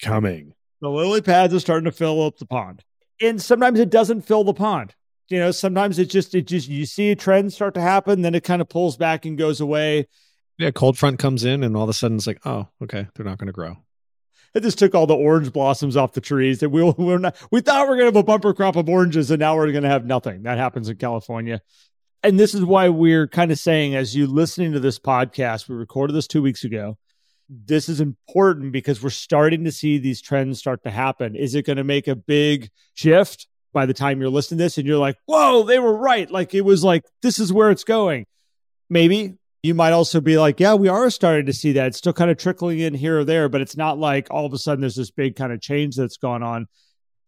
coming. 0.00 0.54
The 0.80 0.90
lily 0.90 1.20
pads 1.20 1.54
are 1.54 1.60
starting 1.60 1.84
to 1.84 1.92
fill 1.92 2.22
up 2.22 2.38
the 2.38 2.46
pond. 2.46 2.82
And 3.22 3.40
sometimes 3.40 3.78
it 3.78 3.90
doesn't 3.90 4.22
fill 4.22 4.44
the 4.44 4.54
pond. 4.54 4.94
You 5.28 5.38
know, 5.38 5.50
sometimes 5.50 5.98
it 5.98 6.10
just 6.10 6.34
it 6.34 6.46
just 6.46 6.68
you 6.68 6.84
see 6.84 7.10
a 7.10 7.16
trend 7.16 7.52
start 7.52 7.74
to 7.74 7.80
happen, 7.80 8.22
then 8.22 8.34
it 8.34 8.44
kind 8.44 8.60
of 8.60 8.68
pulls 8.68 8.96
back 8.96 9.24
and 9.24 9.38
goes 9.38 9.60
away. 9.60 10.08
Yeah, 10.58 10.70
cold 10.70 10.98
front 10.98 11.18
comes 11.18 11.44
in 11.44 11.62
and 11.62 11.76
all 11.76 11.84
of 11.84 11.88
a 11.88 11.94
sudden 11.94 12.18
it's 12.18 12.26
like, 12.26 12.40
oh, 12.44 12.68
okay, 12.82 13.08
they're 13.14 13.24
not 13.24 13.38
going 13.38 13.46
to 13.46 13.52
grow. 13.52 13.76
It 14.54 14.62
just 14.62 14.78
took 14.78 14.94
all 14.94 15.06
the 15.06 15.14
orange 15.14 15.52
blossoms 15.52 15.96
off 15.96 16.12
the 16.12 16.20
trees. 16.20 16.60
That 16.60 16.68
we 16.68 16.82
we're 16.82 17.18
not 17.18 17.36
we 17.50 17.60
thought 17.62 17.88
we 17.88 17.94
are 17.94 17.96
going 17.96 18.12
to 18.12 18.16
have 18.16 18.16
a 18.16 18.22
bumper 18.22 18.52
crop 18.52 18.76
of 18.76 18.88
oranges, 18.88 19.30
and 19.30 19.40
now 19.40 19.56
we're 19.56 19.72
going 19.72 19.84
to 19.84 19.88
have 19.88 20.04
nothing. 20.04 20.42
That 20.42 20.58
happens 20.58 20.88
in 20.88 20.96
California. 20.96 21.62
And 22.22 22.38
this 22.38 22.54
is 22.54 22.64
why 22.64 22.88
we're 22.88 23.26
kind 23.26 23.50
of 23.50 23.58
saying, 23.58 23.96
as 23.96 24.14
you 24.14 24.26
listening 24.26 24.72
to 24.72 24.80
this 24.80 24.98
podcast, 24.98 25.68
we 25.68 25.74
recorded 25.74 26.14
this 26.14 26.28
two 26.28 26.42
weeks 26.42 26.62
ago 26.62 26.98
this 27.52 27.88
is 27.88 28.00
important 28.00 28.72
because 28.72 29.02
we're 29.02 29.10
starting 29.10 29.64
to 29.64 29.72
see 29.72 29.98
these 29.98 30.22
trends 30.22 30.58
start 30.58 30.82
to 30.84 30.90
happen. 30.90 31.36
Is 31.36 31.54
it 31.54 31.66
going 31.66 31.76
to 31.76 31.84
make 31.84 32.08
a 32.08 32.16
big 32.16 32.70
shift 32.94 33.46
by 33.72 33.86
the 33.86 33.94
time 33.94 34.20
you're 34.20 34.30
listening 34.30 34.58
to 34.58 34.64
this 34.64 34.78
and 34.78 34.86
you're 34.86 34.98
like, 34.98 35.16
whoa, 35.26 35.62
they 35.62 35.78
were 35.78 35.96
right? 35.96 36.30
Like 36.30 36.54
it 36.54 36.62
was 36.62 36.82
like, 36.82 37.04
this 37.20 37.38
is 37.38 37.52
where 37.52 37.70
it's 37.70 37.84
going. 37.84 38.26
Maybe 38.88 39.34
you 39.62 39.74
might 39.74 39.92
also 39.92 40.20
be 40.20 40.38
like, 40.38 40.60
yeah, 40.60 40.74
we 40.74 40.88
are 40.88 41.10
starting 41.10 41.46
to 41.46 41.52
see 41.52 41.72
that. 41.72 41.88
It's 41.88 41.98
still 41.98 42.12
kind 42.12 42.30
of 42.30 42.36
trickling 42.36 42.80
in 42.80 42.94
here 42.94 43.20
or 43.20 43.24
there, 43.24 43.48
but 43.48 43.60
it's 43.60 43.76
not 43.76 43.98
like 43.98 44.28
all 44.30 44.46
of 44.46 44.52
a 44.52 44.58
sudden 44.58 44.80
there's 44.80 44.96
this 44.96 45.10
big 45.10 45.36
kind 45.36 45.52
of 45.52 45.60
change 45.60 45.96
that's 45.96 46.16
gone 46.16 46.42
on. 46.42 46.66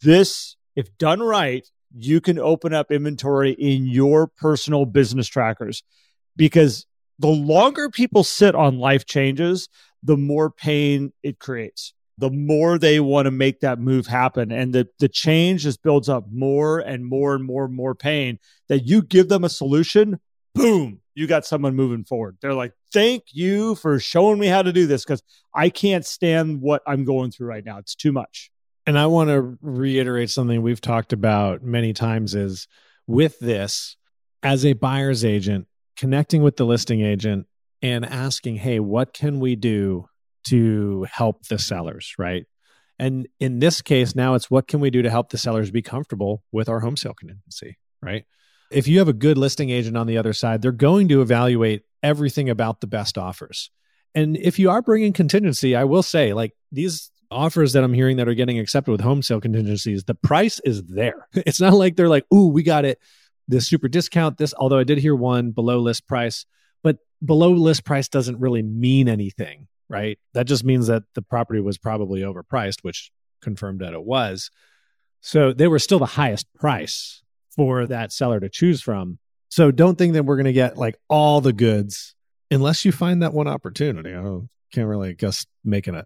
This, 0.01 0.57
if 0.75 0.97
done 0.99 1.23
right, 1.23 1.67
you 1.97 2.21
can 2.21 2.39
open 2.39 2.73
up 2.75 2.91
inventory 2.91 3.53
in 3.53 3.87
your 3.87 4.27
personal 4.27 4.85
business 4.85 5.29
trackers 5.29 5.83
because 6.37 6.87
the 7.19 7.29
longer 7.29 7.89
people 7.89 8.25
sit 8.25 8.55
on 8.55 8.79
life 8.79 9.07
changes, 9.07 9.69
the 10.05 10.17
more 10.17 10.51
pain 10.51 11.13
it 11.23 11.39
creates 11.39 11.95
the 12.19 12.31
more 12.31 12.79
they 12.79 13.01
want 13.01 13.27
to 13.27 13.31
make 13.31 13.61
that 13.61 13.81
move 13.81 14.07
happen. 14.07 14.53
And 14.53 14.73
the 14.73 14.89
the 14.99 15.09
change 15.09 15.63
just 15.63 15.83
builds 15.83 16.09
up 16.09 16.27
more 16.33 16.79
and 16.79 17.05
more 17.05 17.35
and 17.35 17.45
more 17.45 17.65
and 17.65 17.75
more 17.75 17.95
pain 17.95 18.39
that 18.69 18.87
you 18.87 19.03
give 19.03 19.29
them 19.29 19.45
a 19.45 19.49
solution 19.49 20.21
boom 20.55 21.01
you 21.17 21.27
got 21.27 21.45
someone 21.45 21.77
moving 21.77 22.05
forward. 22.05 22.37
They're 22.41 22.55
like 22.55 22.73
thank 22.93 23.25
you 23.33 23.75
for 23.77 23.99
showing 23.99 24.39
me 24.39 24.47
how 24.47 24.63
to 24.63 24.73
do 24.73 24.87
this 24.87 25.05
because 25.05 25.23
i 25.53 25.69
can't 25.69 26.07
stand 26.07 26.61
what 26.61 26.81
i'm 26.87 27.05
going 27.05 27.31
through 27.31 27.49
right 27.49 27.65
now. 27.65 27.79
It's 27.79 27.95
too 27.95 28.13
much. 28.13 28.51
And 28.87 28.99
i 28.99 29.07
want 29.07 29.31
to 29.31 29.59
reiterate 29.61 30.31
something 30.31 30.63
we've 30.63 30.81
talked 30.81 31.13
about 31.13 31.63
many 31.63 31.93
times 31.93 32.35
is 32.35 32.69
with 33.07 33.39
this 33.41 33.97
as 34.43 34.65
a 34.65 34.75
buyer's 34.75 35.25
agent 35.25 35.67
connecting 35.97 36.43
with 36.43 36.57
the 36.57 36.67
listing 36.67 37.01
agent 37.01 37.47
and 37.85 38.07
asking, 38.07 38.57
hey, 38.57 38.81
what 38.81 39.13
can 39.13 39.41
we 39.41 39.57
do 39.57 40.09
to 40.49 41.07
help 41.13 41.47
the 41.49 41.59
sellers, 41.59 42.15
right? 42.19 42.47
And 42.99 43.29
in 43.39 43.59
this 43.59 43.83
case, 43.83 44.15
now 44.15 44.35
it's 44.35 44.51
what 44.51 44.67
can 44.67 44.81
we 44.81 44.89
do 44.89 45.03
to 45.03 45.11
help 45.11 45.29
the 45.29 45.37
sellers 45.37 45.71
be 45.71 45.83
comfortable 45.83 46.43
with 46.51 46.71
our 46.71 46.81
home 46.81 46.97
sale 46.97 47.13
contingency, 47.13 47.77
right? 48.01 48.25
If 48.71 48.89
you 48.89 49.01
have 49.01 49.09
a 49.09 49.13
good 49.13 49.37
listing 49.37 49.69
agent 49.69 49.99
on 49.99 50.07
the 50.07 50.17
other 50.17 50.33
side, 50.33 50.63
they're 50.63 50.73
going 50.73 51.09
to 51.09 51.21
evaluate 51.21 51.83
everything 52.03 52.49
about 52.49 52.81
the 52.81 52.87
best 52.87 53.19
offers. 53.19 53.71
And 54.15 54.39
if 54.39 54.59
you 54.59 54.71
are 54.71 54.81
bringing 54.81 55.13
contingency, 55.13 55.77
I 55.77 55.85
will 55.85 56.03
say, 56.03 56.33
like 56.33 56.53
these 56.73 57.11
offers 57.31 57.75
that 57.75 57.85
I'm 57.85 57.93
hearing 57.93 58.17
that 58.17 58.29
are 58.29 58.35
getting 58.35 58.59
accepted 58.59 58.93
with 58.93 59.03
home 59.03 59.21
sale 59.21 59.43
contingencies, 59.43 60.05
the 60.05 60.15
price 60.15 60.59
is 60.65 60.83
there. 60.85 61.29
It's 61.35 61.61
not 61.61 61.75
like 61.75 61.97
they're 61.97 62.09
like, 62.09 62.25
ooh, 62.33 62.47
we 62.47 62.63
got 62.63 62.87
it, 62.87 62.99
this 63.47 63.69
super 63.69 63.89
discount, 63.89 64.39
this, 64.39 64.55
although 64.57 64.79
I 64.79 64.85
did 64.85 64.97
hear 64.97 65.15
one 65.15 65.51
below 65.51 65.81
list 65.81 66.09
price 66.09 66.47
below 67.25 67.53
list 67.53 67.85
price 67.85 68.09
doesn't 68.09 68.41
really 68.41 68.63
mean 68.63 69.09
anything, 69.09 69.69
right? 69.89 70.19
That 70.33 70.47
just 70.47 70.65
means 70.65 70.87
that 70.89 71.05
the 71.15 71.23
property 71.23 71.61
was 71.61 71.79
probably 71.79 72.21
overpriced, 72.21 72.83
which 72.83 73.11
confirmed 73.41 73.81
that 73.81 73.95
it 73.95 74.05
was. 74.05 74.51
So 75.21 75.53
they 75.53 75.69
were 75.69 75.79
still 75.79 75.99
the 75.99 76.07
highest 76.07 76.53
price 76.55 77.23
for 77.55 77.87
that 77.87 78.13
seller 78.13 78.41
to 78.41 78.49
choose 78.49 78.83
from. 78.83 79.19
So 79.49 79.71
don't 79.71 79.97
think 79.97 80.15
that 80.15 80.25
we're 80.25 80.37
going 80.37 80.45
to 80.47 80.53
get 80.53 80.77
like 80.77 80.97
all 81.09 81.41
the 81.41 81.53
goods 81.53 82.15
unless 82.51 82.85
you 82.85 82.93
find 82.93 83.23
that 83.23 83.33
one 83.33 83.49
opportunity. 83.49 84.15
I 84.15 84.41
can't 84.73 84.89
really 84.89 85.15
just 85.15 85.49
make 85.65 85.87
an 85.87 86.03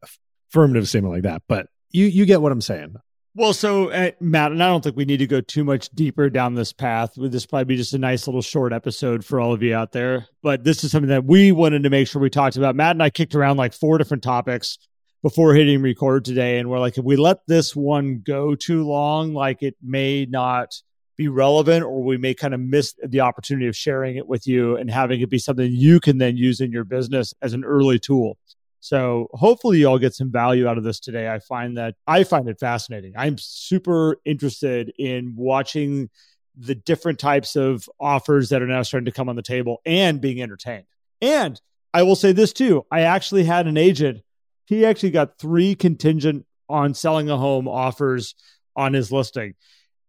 affirmative 0.51 0.89
statement 0.89 1.15
like 1.15 1.23
that, 1.23 1.43
but 1.49 1.69
you 1.91 2.07
you 2.07 2.27
get 2.27 2.43
what 2.43 2.53
I'm 2.53 2.61
saying. 2.61 2.97
Well, 3.39 3.53
so 3.53 3.91
uh, 3.91 4.11
Matt, 4.19 4.51
and 4.51 4.61
I 4.61 4.67
don't 4.67 4.83
think 4.83 4.97
we 4.97 5.05
need 5.05 5.19
to 5.19 5.27
go 5.29 5.41
too 5.41 5.63
much 5.63 5.91
deeper 5.91 6.29
down 6.29 6.57
this 6.57 6.73
path. 6.73 7.13
This 7.17 7.47
probably 7.47 7.67
be 7.67 7.77
just 7.77 7.95
a 7.95 7.99
nice 7.99 8.27
little 8.27 8.43
short 8.43 8.73
episode 8.73 9.25
for 9.25 9.39
all 9.39 9.53
of 9.53 9.63
you 9.63 9.77
out 9.77 9.93
there. 9.93 10.27
But 10.43 10.65
this 10.65 10.83
is 10.83 10.91
something 10.91 11.11
that 11.11 11.25
we 11.25 11.53
wanted 11.53 11.85
to 11.85 11.89
make 11.89 12.09
sure 12.09 12.21
we 12.21 12.31
talked 12.31 12.57
about. 12.57 12.75
Matt 12.75 12.97
and 12.97 13.03
I 13.03 13.11
kicked 13.11 13.37
around 13.37 13.57
like 13.57 13.75
four 13.75 13.97
different 13.97 14.25
topics 14.25 14.77
before 15.23 15.55
hitting 15.55 15.81
record 15.83 16.25
today, 16.25 16.59
and 16.59 16.69
we're 16.69 16.81
like, 16.81 16.99
if 16.99 17.05
we 17.05 17.15
let 17.15 17.47
this 17.47 17.77
one 17.77 18.23
go 18.27 18.57
too 18.57 18.85
long, 18.85 19.35
like 19.35 19.63
it 19.63 19.77
may 19.81 20.27
not 20.29 20.75
be 21.17 21.29
relevant, 21.29 21.85
or 21.85 22.03
we 22.03 22.17
may 22.17 22.35
kind 22.35 22.55
of 22.55 22.59
miss 22.59 22.97
the 23.07 23.21
opportunity 23.21 23.69
of 23.69 23.77
sharing 23.77 24.17
it 24.17 24.27
with 24.27 24.49
you 24.49 24.77
and 24.77 24.91
having 24.91 25.21
it 25.21 25.31
be 25.31 25.39
something 25.39 25.71
you 25.71 26.01
can 26.01 26.19
then 26.19 26.37
use 26.37 26.61
in 26.61 26.73
your 26.73 26.83
business 26.83 27.35
as 27.41 27.53
an 27.53 27.63
early 27.63 28.01
tool. 28.01 28.37
So 28.81 29.29
hopefully 29.33 29.79
you 29.79 29.89
all 29.89 29.99
get 29.99 30.15
some 30.15 30.31
value 30.31 30.69
out 30.69 30.79
of 30.79 30.85
this 30.85 31.01
today. 31.01 31.29
I 31.29 31.41
find 31.41 31.77
that 31.77 31.97
I 32.07 32.25
find 32.25 32.49
it 32.49 32.61
fascinating. 32.61 33.15
I'm 33.17 33.37
super 33.39 34.17
interested 34.25 34.93
in 34.99 35.35
watching 35.37 36.11
the 36.57 36.75
different 36.75 37.19
types 37.19 37.57
of 37.57 37.89
offers 38.01 38.49
that 38.49 38.63
are 38.63 38.67
now 38.67 38.83
starting 38.83 39.07
to 39.07 39.13
come 39.13 39.29
on 39.29 39.37
the 39.37 39.43
table 39.43 39.81
and 39.85 40.21
being 40.21 40.43
entertained. 40.43 40.87
And 41.21 41.61
I 41.93 42.03
will 42.03 42.17
say 42.17 42.33
this 42.33 42.53
too. 42.53 42.85
I 42.91 43.03
actually 43.03 43.45
had 43.45 43.67
an 43.67 43.77
agent. 43.77 44.23
He 44.67 44.85
actually 44.85 45.11
got 45.11 45.39
three 45.39 45.75
contingent 45.75 46.47
on 46.69 46.95
selling 46.95 47.31
a 47.31 47.37
home 47.37 47.67
offers 47.67 48.35
on 48.77 48.93
his 48.93 49.11
listing. 49.11 49.55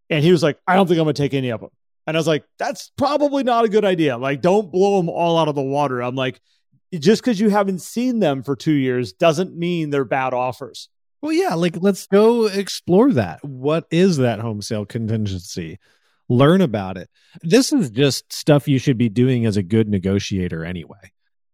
And 0.10 0.24
he 0.24 0.32
was 0.32 0.44
like, 0.44 0.60
I 0.68 0.76
don't 0.76 0.88
think 0.88 1.00
I'm 1.00 1.06
going 1.06 1.16
to 1.16 1.22
take 1.22 1.34
any 1.34 1.50
of 1.50 1.62
them. 1.62 1.70
And 2.08 2.18
I 2.18 2.20
was 2.20 2.28
like, 2.28 2.44
that's 2.58 2.92
probably 2.98 3.44
not 3.44 3.66
a 3.66 3.70
good 3.70 3.86
idea. 3.86 4.18
Like, 4.18 4.42
don't 4.42 4.72
blow 4.72 4.98
them 4.98 5.10
all 5.10 5.38
out 5.38 5.48
of 5.48 5.56
the 5.56 5.62
water. 5.62 6.02
I'm 6.02 6.16
like, 6.16 6.40
just 6.94 7.22
because 7.22 7.40
you 7.40 7.50
haven't 7.50 7.82
seen 7.82 8.20
them 8.20 8.44
for 8.44 8.56
two 8.56 8.74
years 8.74 9.14
doesn't 9.14 9.56
mean 9.56 9.90
they're 9.90 10.06
bad 10.06 10.34
offers. 10.34 10.90
Well, 11.22 11.34
yeah, 11.34 11.56
like 11.56 11.78
let's 11.82 12.08
go 12.08 12.46
explore 12.46 13.12
that. 13.14 13.44
What 13.44 13.86
is 13.92 14.18
that 14.18 14.40
home 14.40 14.62
sale 14.62 14.86
contingency? 14.86 15.80
learn 16.30 16.62
about 16.62 16.98
it. 16.98 17.10
This 17.42 17.74
is 17.74 17.90
just 17.90 18.32
stuff 18.32 18.68
you 18.68 18.80
should 18.80 18.98
be 18.98 19.10
doing 19.10 19.46
as 19.46 19.58
a 19.58 19.64
good 19.64 19.90
negotiator 19.90 20.64
anyway. 20.64 21.12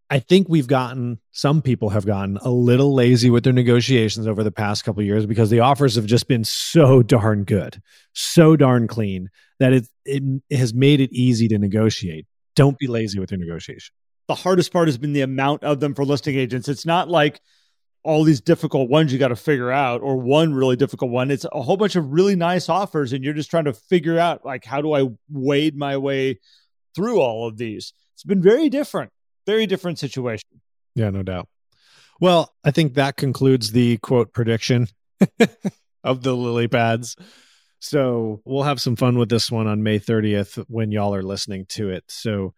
I 0.07 0.19
think 0.19 0.47
we've 0.47 0.67
gotten 0.67 1.19
some 1.31 1.63
people 1.63 1.89
have 1.89 2.05
gotten 2.05 2.37
a 2.37 2.51
little 2.51 2.93
lazy 2.93 3.31
with 3.31 3.43
their 3.43 3.53
negotiations 3.53 4.27
over 4.27 4.43
the 4.43 4.51
past 4.51 4.83
couple 4.83 5.01
years 5.01 5.25
because 5.25 5.49
the 5.49 5.61
offers 5.61 5.95
have 5.95 6.05
just 6.05 6.27
been 6.27 6.43
so 6.43 7.01
darn 7.01 7.43
good, 7.43 7.81
so 8.13 8.55
darn 8.55 8.87
clean 8.87 9.29
that 9.59 9.73
it 9.73 9.87
it 10.05 10.21
has 10.55 10.75
made 10.75 10.99
it 10.99 11.11
easy 11.11 11.47
to 11.47 11.57
negotiate. 11.57 12.27
Don't 12.55 12.77
be 12.77 12.85
lazy 12.85 13.19
with 13.19 13.31
your 13.31 13.39
negotiation. 13.39 13.95
The 14.27 14.35
hardest 14.35 14.71
part 14.71 14.87
has 14.87 14.97
been 14.97 15.13
the 15.13 15.21
amount 15.21 15.63
of 15.63 15.79
them 15.79 15.93
for 15.93 16.03
listing 16.03 16.35
agents. 16.35 16.67
It's 16.67 16.85
not 16.85 17.09
like 17.09 17.41
all 18.05 18.23
these 18.23 18.39
difficult 18.39 18.87
ones 18.87 19.11
you 19.11 19.17
got 19.17 19.29
to 19.29 19.35
figure 19.35 19.71
out 19.71 20.01
or 20.01 20.15
one 20.15 20.53
really 20.53 20.75
difficult 20.75 21.09
one. 21.09 21.31
It's 21.31 21.45
a 21.51 21.61
whole 21.61 21.75
bunch 21.75 21.95
of 21.95 22.13
really 22.13 22.35
nice 22.35 22.69
offers 22.69 23.11
and 23.11 23.23
you're 23.23 23.33
just 23.33 23.49
trying 23.49 23.65
to 23.65 23.73
figure 23.73 24.19
out 24.19 24.45
like 24.45 24.63
how 24.63 24.79
do 24.79 24.93
i 24.93 25.09
wade 25.27 25.75
my 25.75 25.97
way 25.97 26.39
through 26.95 27.19
all 27.19 27.47
of 27.47 27.57
these? 27.57 27.93
It's 28.13 28.23
been 28.23 28.43
very 28.43 28.69
different 28.69 29.11
very 29.47 29.65
different 29.65 29.99
situation. 29.99 30.47
Yeah 30.93 31.09
no 31.09 31.23
doubt. 31.23 31.49
Well 32.21 32.53
i 32.63 32.69
think 32.69 32.93
that 32.93 33.17
concludes 33.17 33.71
the 33.71 33.97
quote 33.97 34.33
prediction 34.33 34.87
of 36.03 36.21
the 36.21 36.35
lily 36.35 36.67
pads. 36.67 37.15
So 37.79 38.41
we'll 38.45 38.63
have 38.63 38.81
some 38.81 38.95
fun 38.95 39.17
with 39.17 39.29
this 39.29 39.51
one 39.51 39.65
on 39.67 39.83
may 39.83 39.99
30th 39.99 40.63
when 40.67 40.91
y'all 40.91 41.15
are 41.15 41.23
listening 41.23 41.65
to 41.69 41.89
it. 41.89 42.03
So 42.07 42.53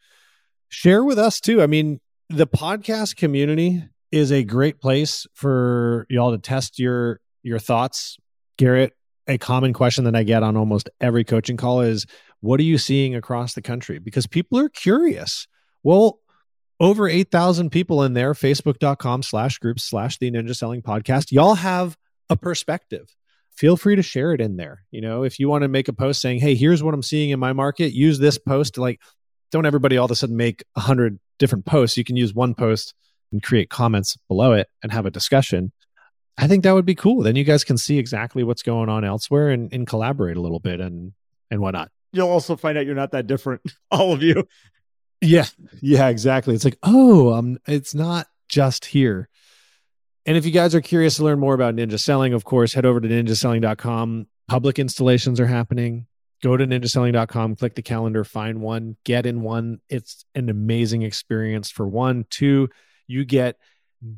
share 0.69 1.03
with 1.03 1.17
us 1.17 1.39
too 1.39 1.61
i 1.61 1.67
mean 1.67 1.99
the 2.29 2.47
podcast 2.47 3.15
community 3.15 3.83
is 4.11 4.31
a 4.31 4.43
great 4.43 4.79
place 4.79 5.25
for 5.33 6.05
y'all 6.09 6.31
to 6.31 6.37
test 6.37 6.79
your 6.79 7.19
your 7.43 7.59
thoughts. 7.59 8.17
Garrett, 8.57 8.93
a 9.27 9.37
common 9.37 9.73
question 9.73 10.03
that 10.05 10.15
I 10.15 10.23
get 10.23 10.43
on 10.43 10.57
almost 10.57 10.89
every 10.99 11.23
coaching 11.23 11.57
call 11.57 11.81
is 11.81 12.05
what 12.41 12.59
are 12.59 12.63
you 12.63 12.77
seeing 12.77 13.15
across 13.15 13.53
the 13.53 13.61
country? 13.61 13.99
Because 13.99 14.27
people 14.27 14.59
are 14.59 14.69
curious. 14.69 15.47
Well, 15.83 16.19
over 16.79 17.07
8,000 17.07 17.71
people 17.71 18.03
in 18.03 18.13
there, 18.13 18.33
facebook.com 18.33 19.23
slash 19.23 19.57
groups 19.57 19.83
slash 19.83 20.17
the 20.17 20.29
ninja 20.29 20.55
selling 20.55 20.81
podcast. 20.81 21.31
Y'all 21.31 21.55
have 21.55 21.97
a 22.29 22.37
perspective. 22.37 23.15
Feel 23.55 23.75
free 23.75 23.95
to 23.95 24.03
share 24.03 24.33
it 24.33 24.41
in 24.41 24.57
there. 24.57 24.83
You 24.91 25.01
know, 25.01 25.23
if 25.23 25.39
you 25.39 25.49
want 25.49 25.63
to 25.63 25.67
make 25.67 25.87
a 25.87 25.93
post 25.93 26.21
saying, 26.21 26.39
hey, 26.39 26.53
here's 26.53 26.83
what 26.83 26.93
I'm 26.93 27.01
seeing 27.01 27.31
in 27.31 27.39
my 27.39 27.53
market, 27.53 27.93
use 27.93 28.19
this 28.19 28.37
post 28.37 28.75
to 28.75 28.81
like, 28.81 29.01
don't 29.51 29.65
everybody 29.65 29.97
all 29.97 30.05
of 30.05 30.11
a 30.11 30.15
sudden 30.15 30.37
make 30.37 30.63
a 30.75 30.81
hundred 30.81 31.19
different 31.39 31.65
posts. 31.65 31.97
You 31.97 32.03
can 32.03 32.15
use 32.17 32.33
one 32.33 32.55
post 32.55 32.93
and 33.31 33.43
create 33.43 33.69
comments 33.69 34.17
below 34.27 34.53
it 34.53 34.67
and 34.81 34.91
have 34.91 35.05
a 35.05 35.11
discussion. 35.11 35.71
I 36.37 36.47
think 36.47 36.63
that 36.63 36.73
would 36.73 36.85
be 36.85 36.95
cool. 36.95 37.23
Then 37.23 37.35
you 37.35 37.43
guys 37.43 37.63
can 37.63 37.77
see 37.77 37.97
exactly 37.97 38.43
what's 38.43 38.61
going 38.61 38.89
on 38.89 39.03
elsewhere 39.03 39.49
and, 39.49 39.71
and 39.73 39.87
collaborate 39.87 40.37
a 40.37 40.41
little 40.41 40.59
bit 40.59 40.79
and 40.79 41.13
and 41.49 41.61
whatnot. 41.61 41.89
You'll 42.13 42.29
also 42.29 42.55
find 42.55 42.77
out 42.77 42.85
you're 42.85 42.95
not 42.95 43.11
that 43.11 43.27
different, 43.27 43.61
all 43.91 44.13
of 44.13 44.21
you. 44.21 44.47
Yeah, 45.21 45.45
yeah, 45.81 46.09
exactly. 46.09 46.53
It's 46.53 46.65
like, 46.65 46.77
oh, 46.83 47.33
um, 47.33 47.57
it's 47.67 47.95
not 47.95 48.27
just 48.47 48.85
here. 48.85 49.29
And 50.25 50.37
if 50.37 50.45
you 50.45 50.51
guys 50.51 50.75
are 50.75 50.81
curious 50.81 51.15
to 51.17 51.23
learn 51.23 51.39
more 51.39 51.53
about 51.53 51.75
ninja 51.75 51.99
selling, 51.99 52.33
of 52.33 52.43
course, 52.43 52.73
head 52.73 52.85
over 52.85 52.99
to 52.99 53.07
ninjaselling.com. 53.07 54.27
Public 54.47 54.77
installations 54.77 55.39
are 55.39 55.47
happening. 55.47 56.05
Go 56.43 56.55
to 56.55 56.67
ninjaselling.com, 56.67 57.55
click 57.55 57.75
the 57.75 57.81
calendar, 57.81 58.23
find 58.23 58.61
one, 58.61 58.95
get 59.03 59.25
in 59.25 59.41
one. 59.41 59.79
It's 59.89 60.23
an 60.35 60.49
amazing 60.49 61.01
experience 61.01 61.71
for 61.71 61.87
one. 61.87 62.25
Two, 62.29 62.69
you 63.07 63.25
get 63.25 63.57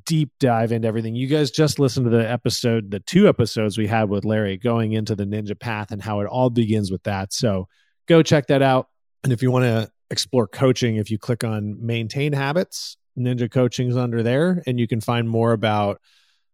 deep 0.06 0.32
dive 0.40 0.72
into 0.72 0.88
everything. 0.88 1.16
You 1.16 1.28
guys 1.28 1.52
just 1.52 1.80
listened 1.80 2.06
to 2.06 2.10
the 2.10 2.30
episode, 2.30 2.92
the 2.92 3.00
two 3.00 3.30
episodes 3.30 3.78
we 3.78 3.88
had 3.88 4.10
with 4.10 4.26
Larry 4.26 4.58
going 4.58 4.92
into 4.92 5.16
the 5.16 5.24
ninja 5.24 5.58
path 5.58 5.92
and 5.92 6.02
how 6.02 6.20
it 6.20 6.28
all 6.28 6.50
begins 6.50 6.92
with 6.92 7.04
that. 7.04 7.32
So 7.32 7.68
go 8.08 8.22
check 8.22 8.48
that 8.48 8.62
out. 8.62 8.90
And 9.24 9.32
if 9.32 9.42
you 9.42 9.52
want 9.52 9.64
to 9.64 9.90
explore 10.12 10.48
coaching, 10.48 10.98
if 10.98 11.10
you 11.10 11.18
click 11.18 11.44
on 11.44 11.86
maintain 11.86 12.34
habits, 12.34 12.98
ninja 13.18 13.50
coaching 13.50 13.90
is 13.90 13.98
under 13.98 14.24
there 14.24 14.62
and 14.68 14.80
you 14.80 14.88
can 14.88 15.02
find 15.02 15.30
more 15.30 15.54
about 15.54 16.02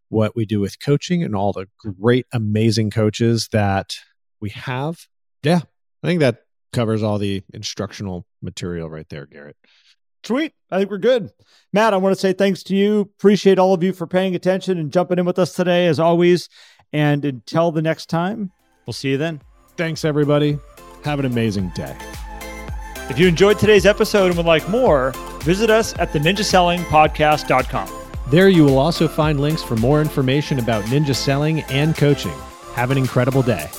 what 0.10 0.36
we 0.36 0.46
do 0.46 0.60
with 0.60 0.80
coaching 0.80 1.24
and 1.24 1.36
all 1.36 1.54
the 1.54 1.68
great, 1.78 2.28
amazing 2.32 2.92
coaches 2.92 3.50
that 3.52 3.96
we 4.40 4.52
have. 4.52 5.08
Yeah, 5.46 5.62
I 6.04 6.08
think 6.08 6.22
that 6.22 6.44
covers 6.74 7.04
all 7.04 7.18
the 7.18 7.44
instructional 7.54 8.26
material 8.42 8.90
right 8.90 9.08
there, 9.10 9.26
Garrett. 9.26 9.56
Sweet. 10.24 10.54
I 10.72 10.80
think 10.80 10.90
we're 10.90 10.98
good. 10.98 11.30
Matt, 11.72 11.94
I 11.94 11.98
want 11.98 12.16
to 12.16 12.20
say 12.20 12.34
thanks 12.34 12.64
to 12.64 12.76
you. 12.76 13.02
Appreciate 13.02 13.60
all 13.60 13.74
of 13.74 13.84
you 13.84 13.94
for 13.94 14.08
paying 14.08 14.34
attention 14.34 14.80
and 14.80 14.92
jumping 14.92 15.20
in 15.20 15.26
with 15.26 15.38
us 15.38 15.54
today, 15.54 15.86
as 15.88 16.00
always. 16.00 16.50
And 16.92 17.24
until 17.24 17.72
the 17.72 17.82
next 17.82 18.08
time, 18.08 18.52
we'll 18.88 18.94
see 18.94 19.12
you 19.12 19.18
then. 19.18 19.42
Thanks, 19.78 20.04
everybody. 20.04 20.58
Have 21.04 21.20
an 21.20 21.26
amazing 21.26 21.72
day. 21.76 21.96
If 23.10 23.20
you 23.20 23.28
enjoyed 23.28 23.60
today's 23.60 23.86
episode 23.86 24.28
and 24.28 24.38
would 24.38 24.48
like 24.48 24.68
more, 24.68 25.12
visit 25.42 25.70
us 25.70 25.94
at 26.00 26.12
the 26.12 26.18
ninjasellingpodcast.com. 26.20 27.90
There 28.32 28.50
you 28.50 28.64
will 28.64 28.80
also 28.80 29.08
find 29.08 29.40
links 29.40 29.62
for 29.62 29.76
more 29.76 30.02
information 30.02 30.58
about 30.58 30.86
ninja 30.86 31.16
selling 31.16 31.62
and 31.64 31.96
coaching. 31.96 32.34
Have 32.74 32.90
an 32.90 32.98
incredible 32.98 33.44
day. 33.44 33.70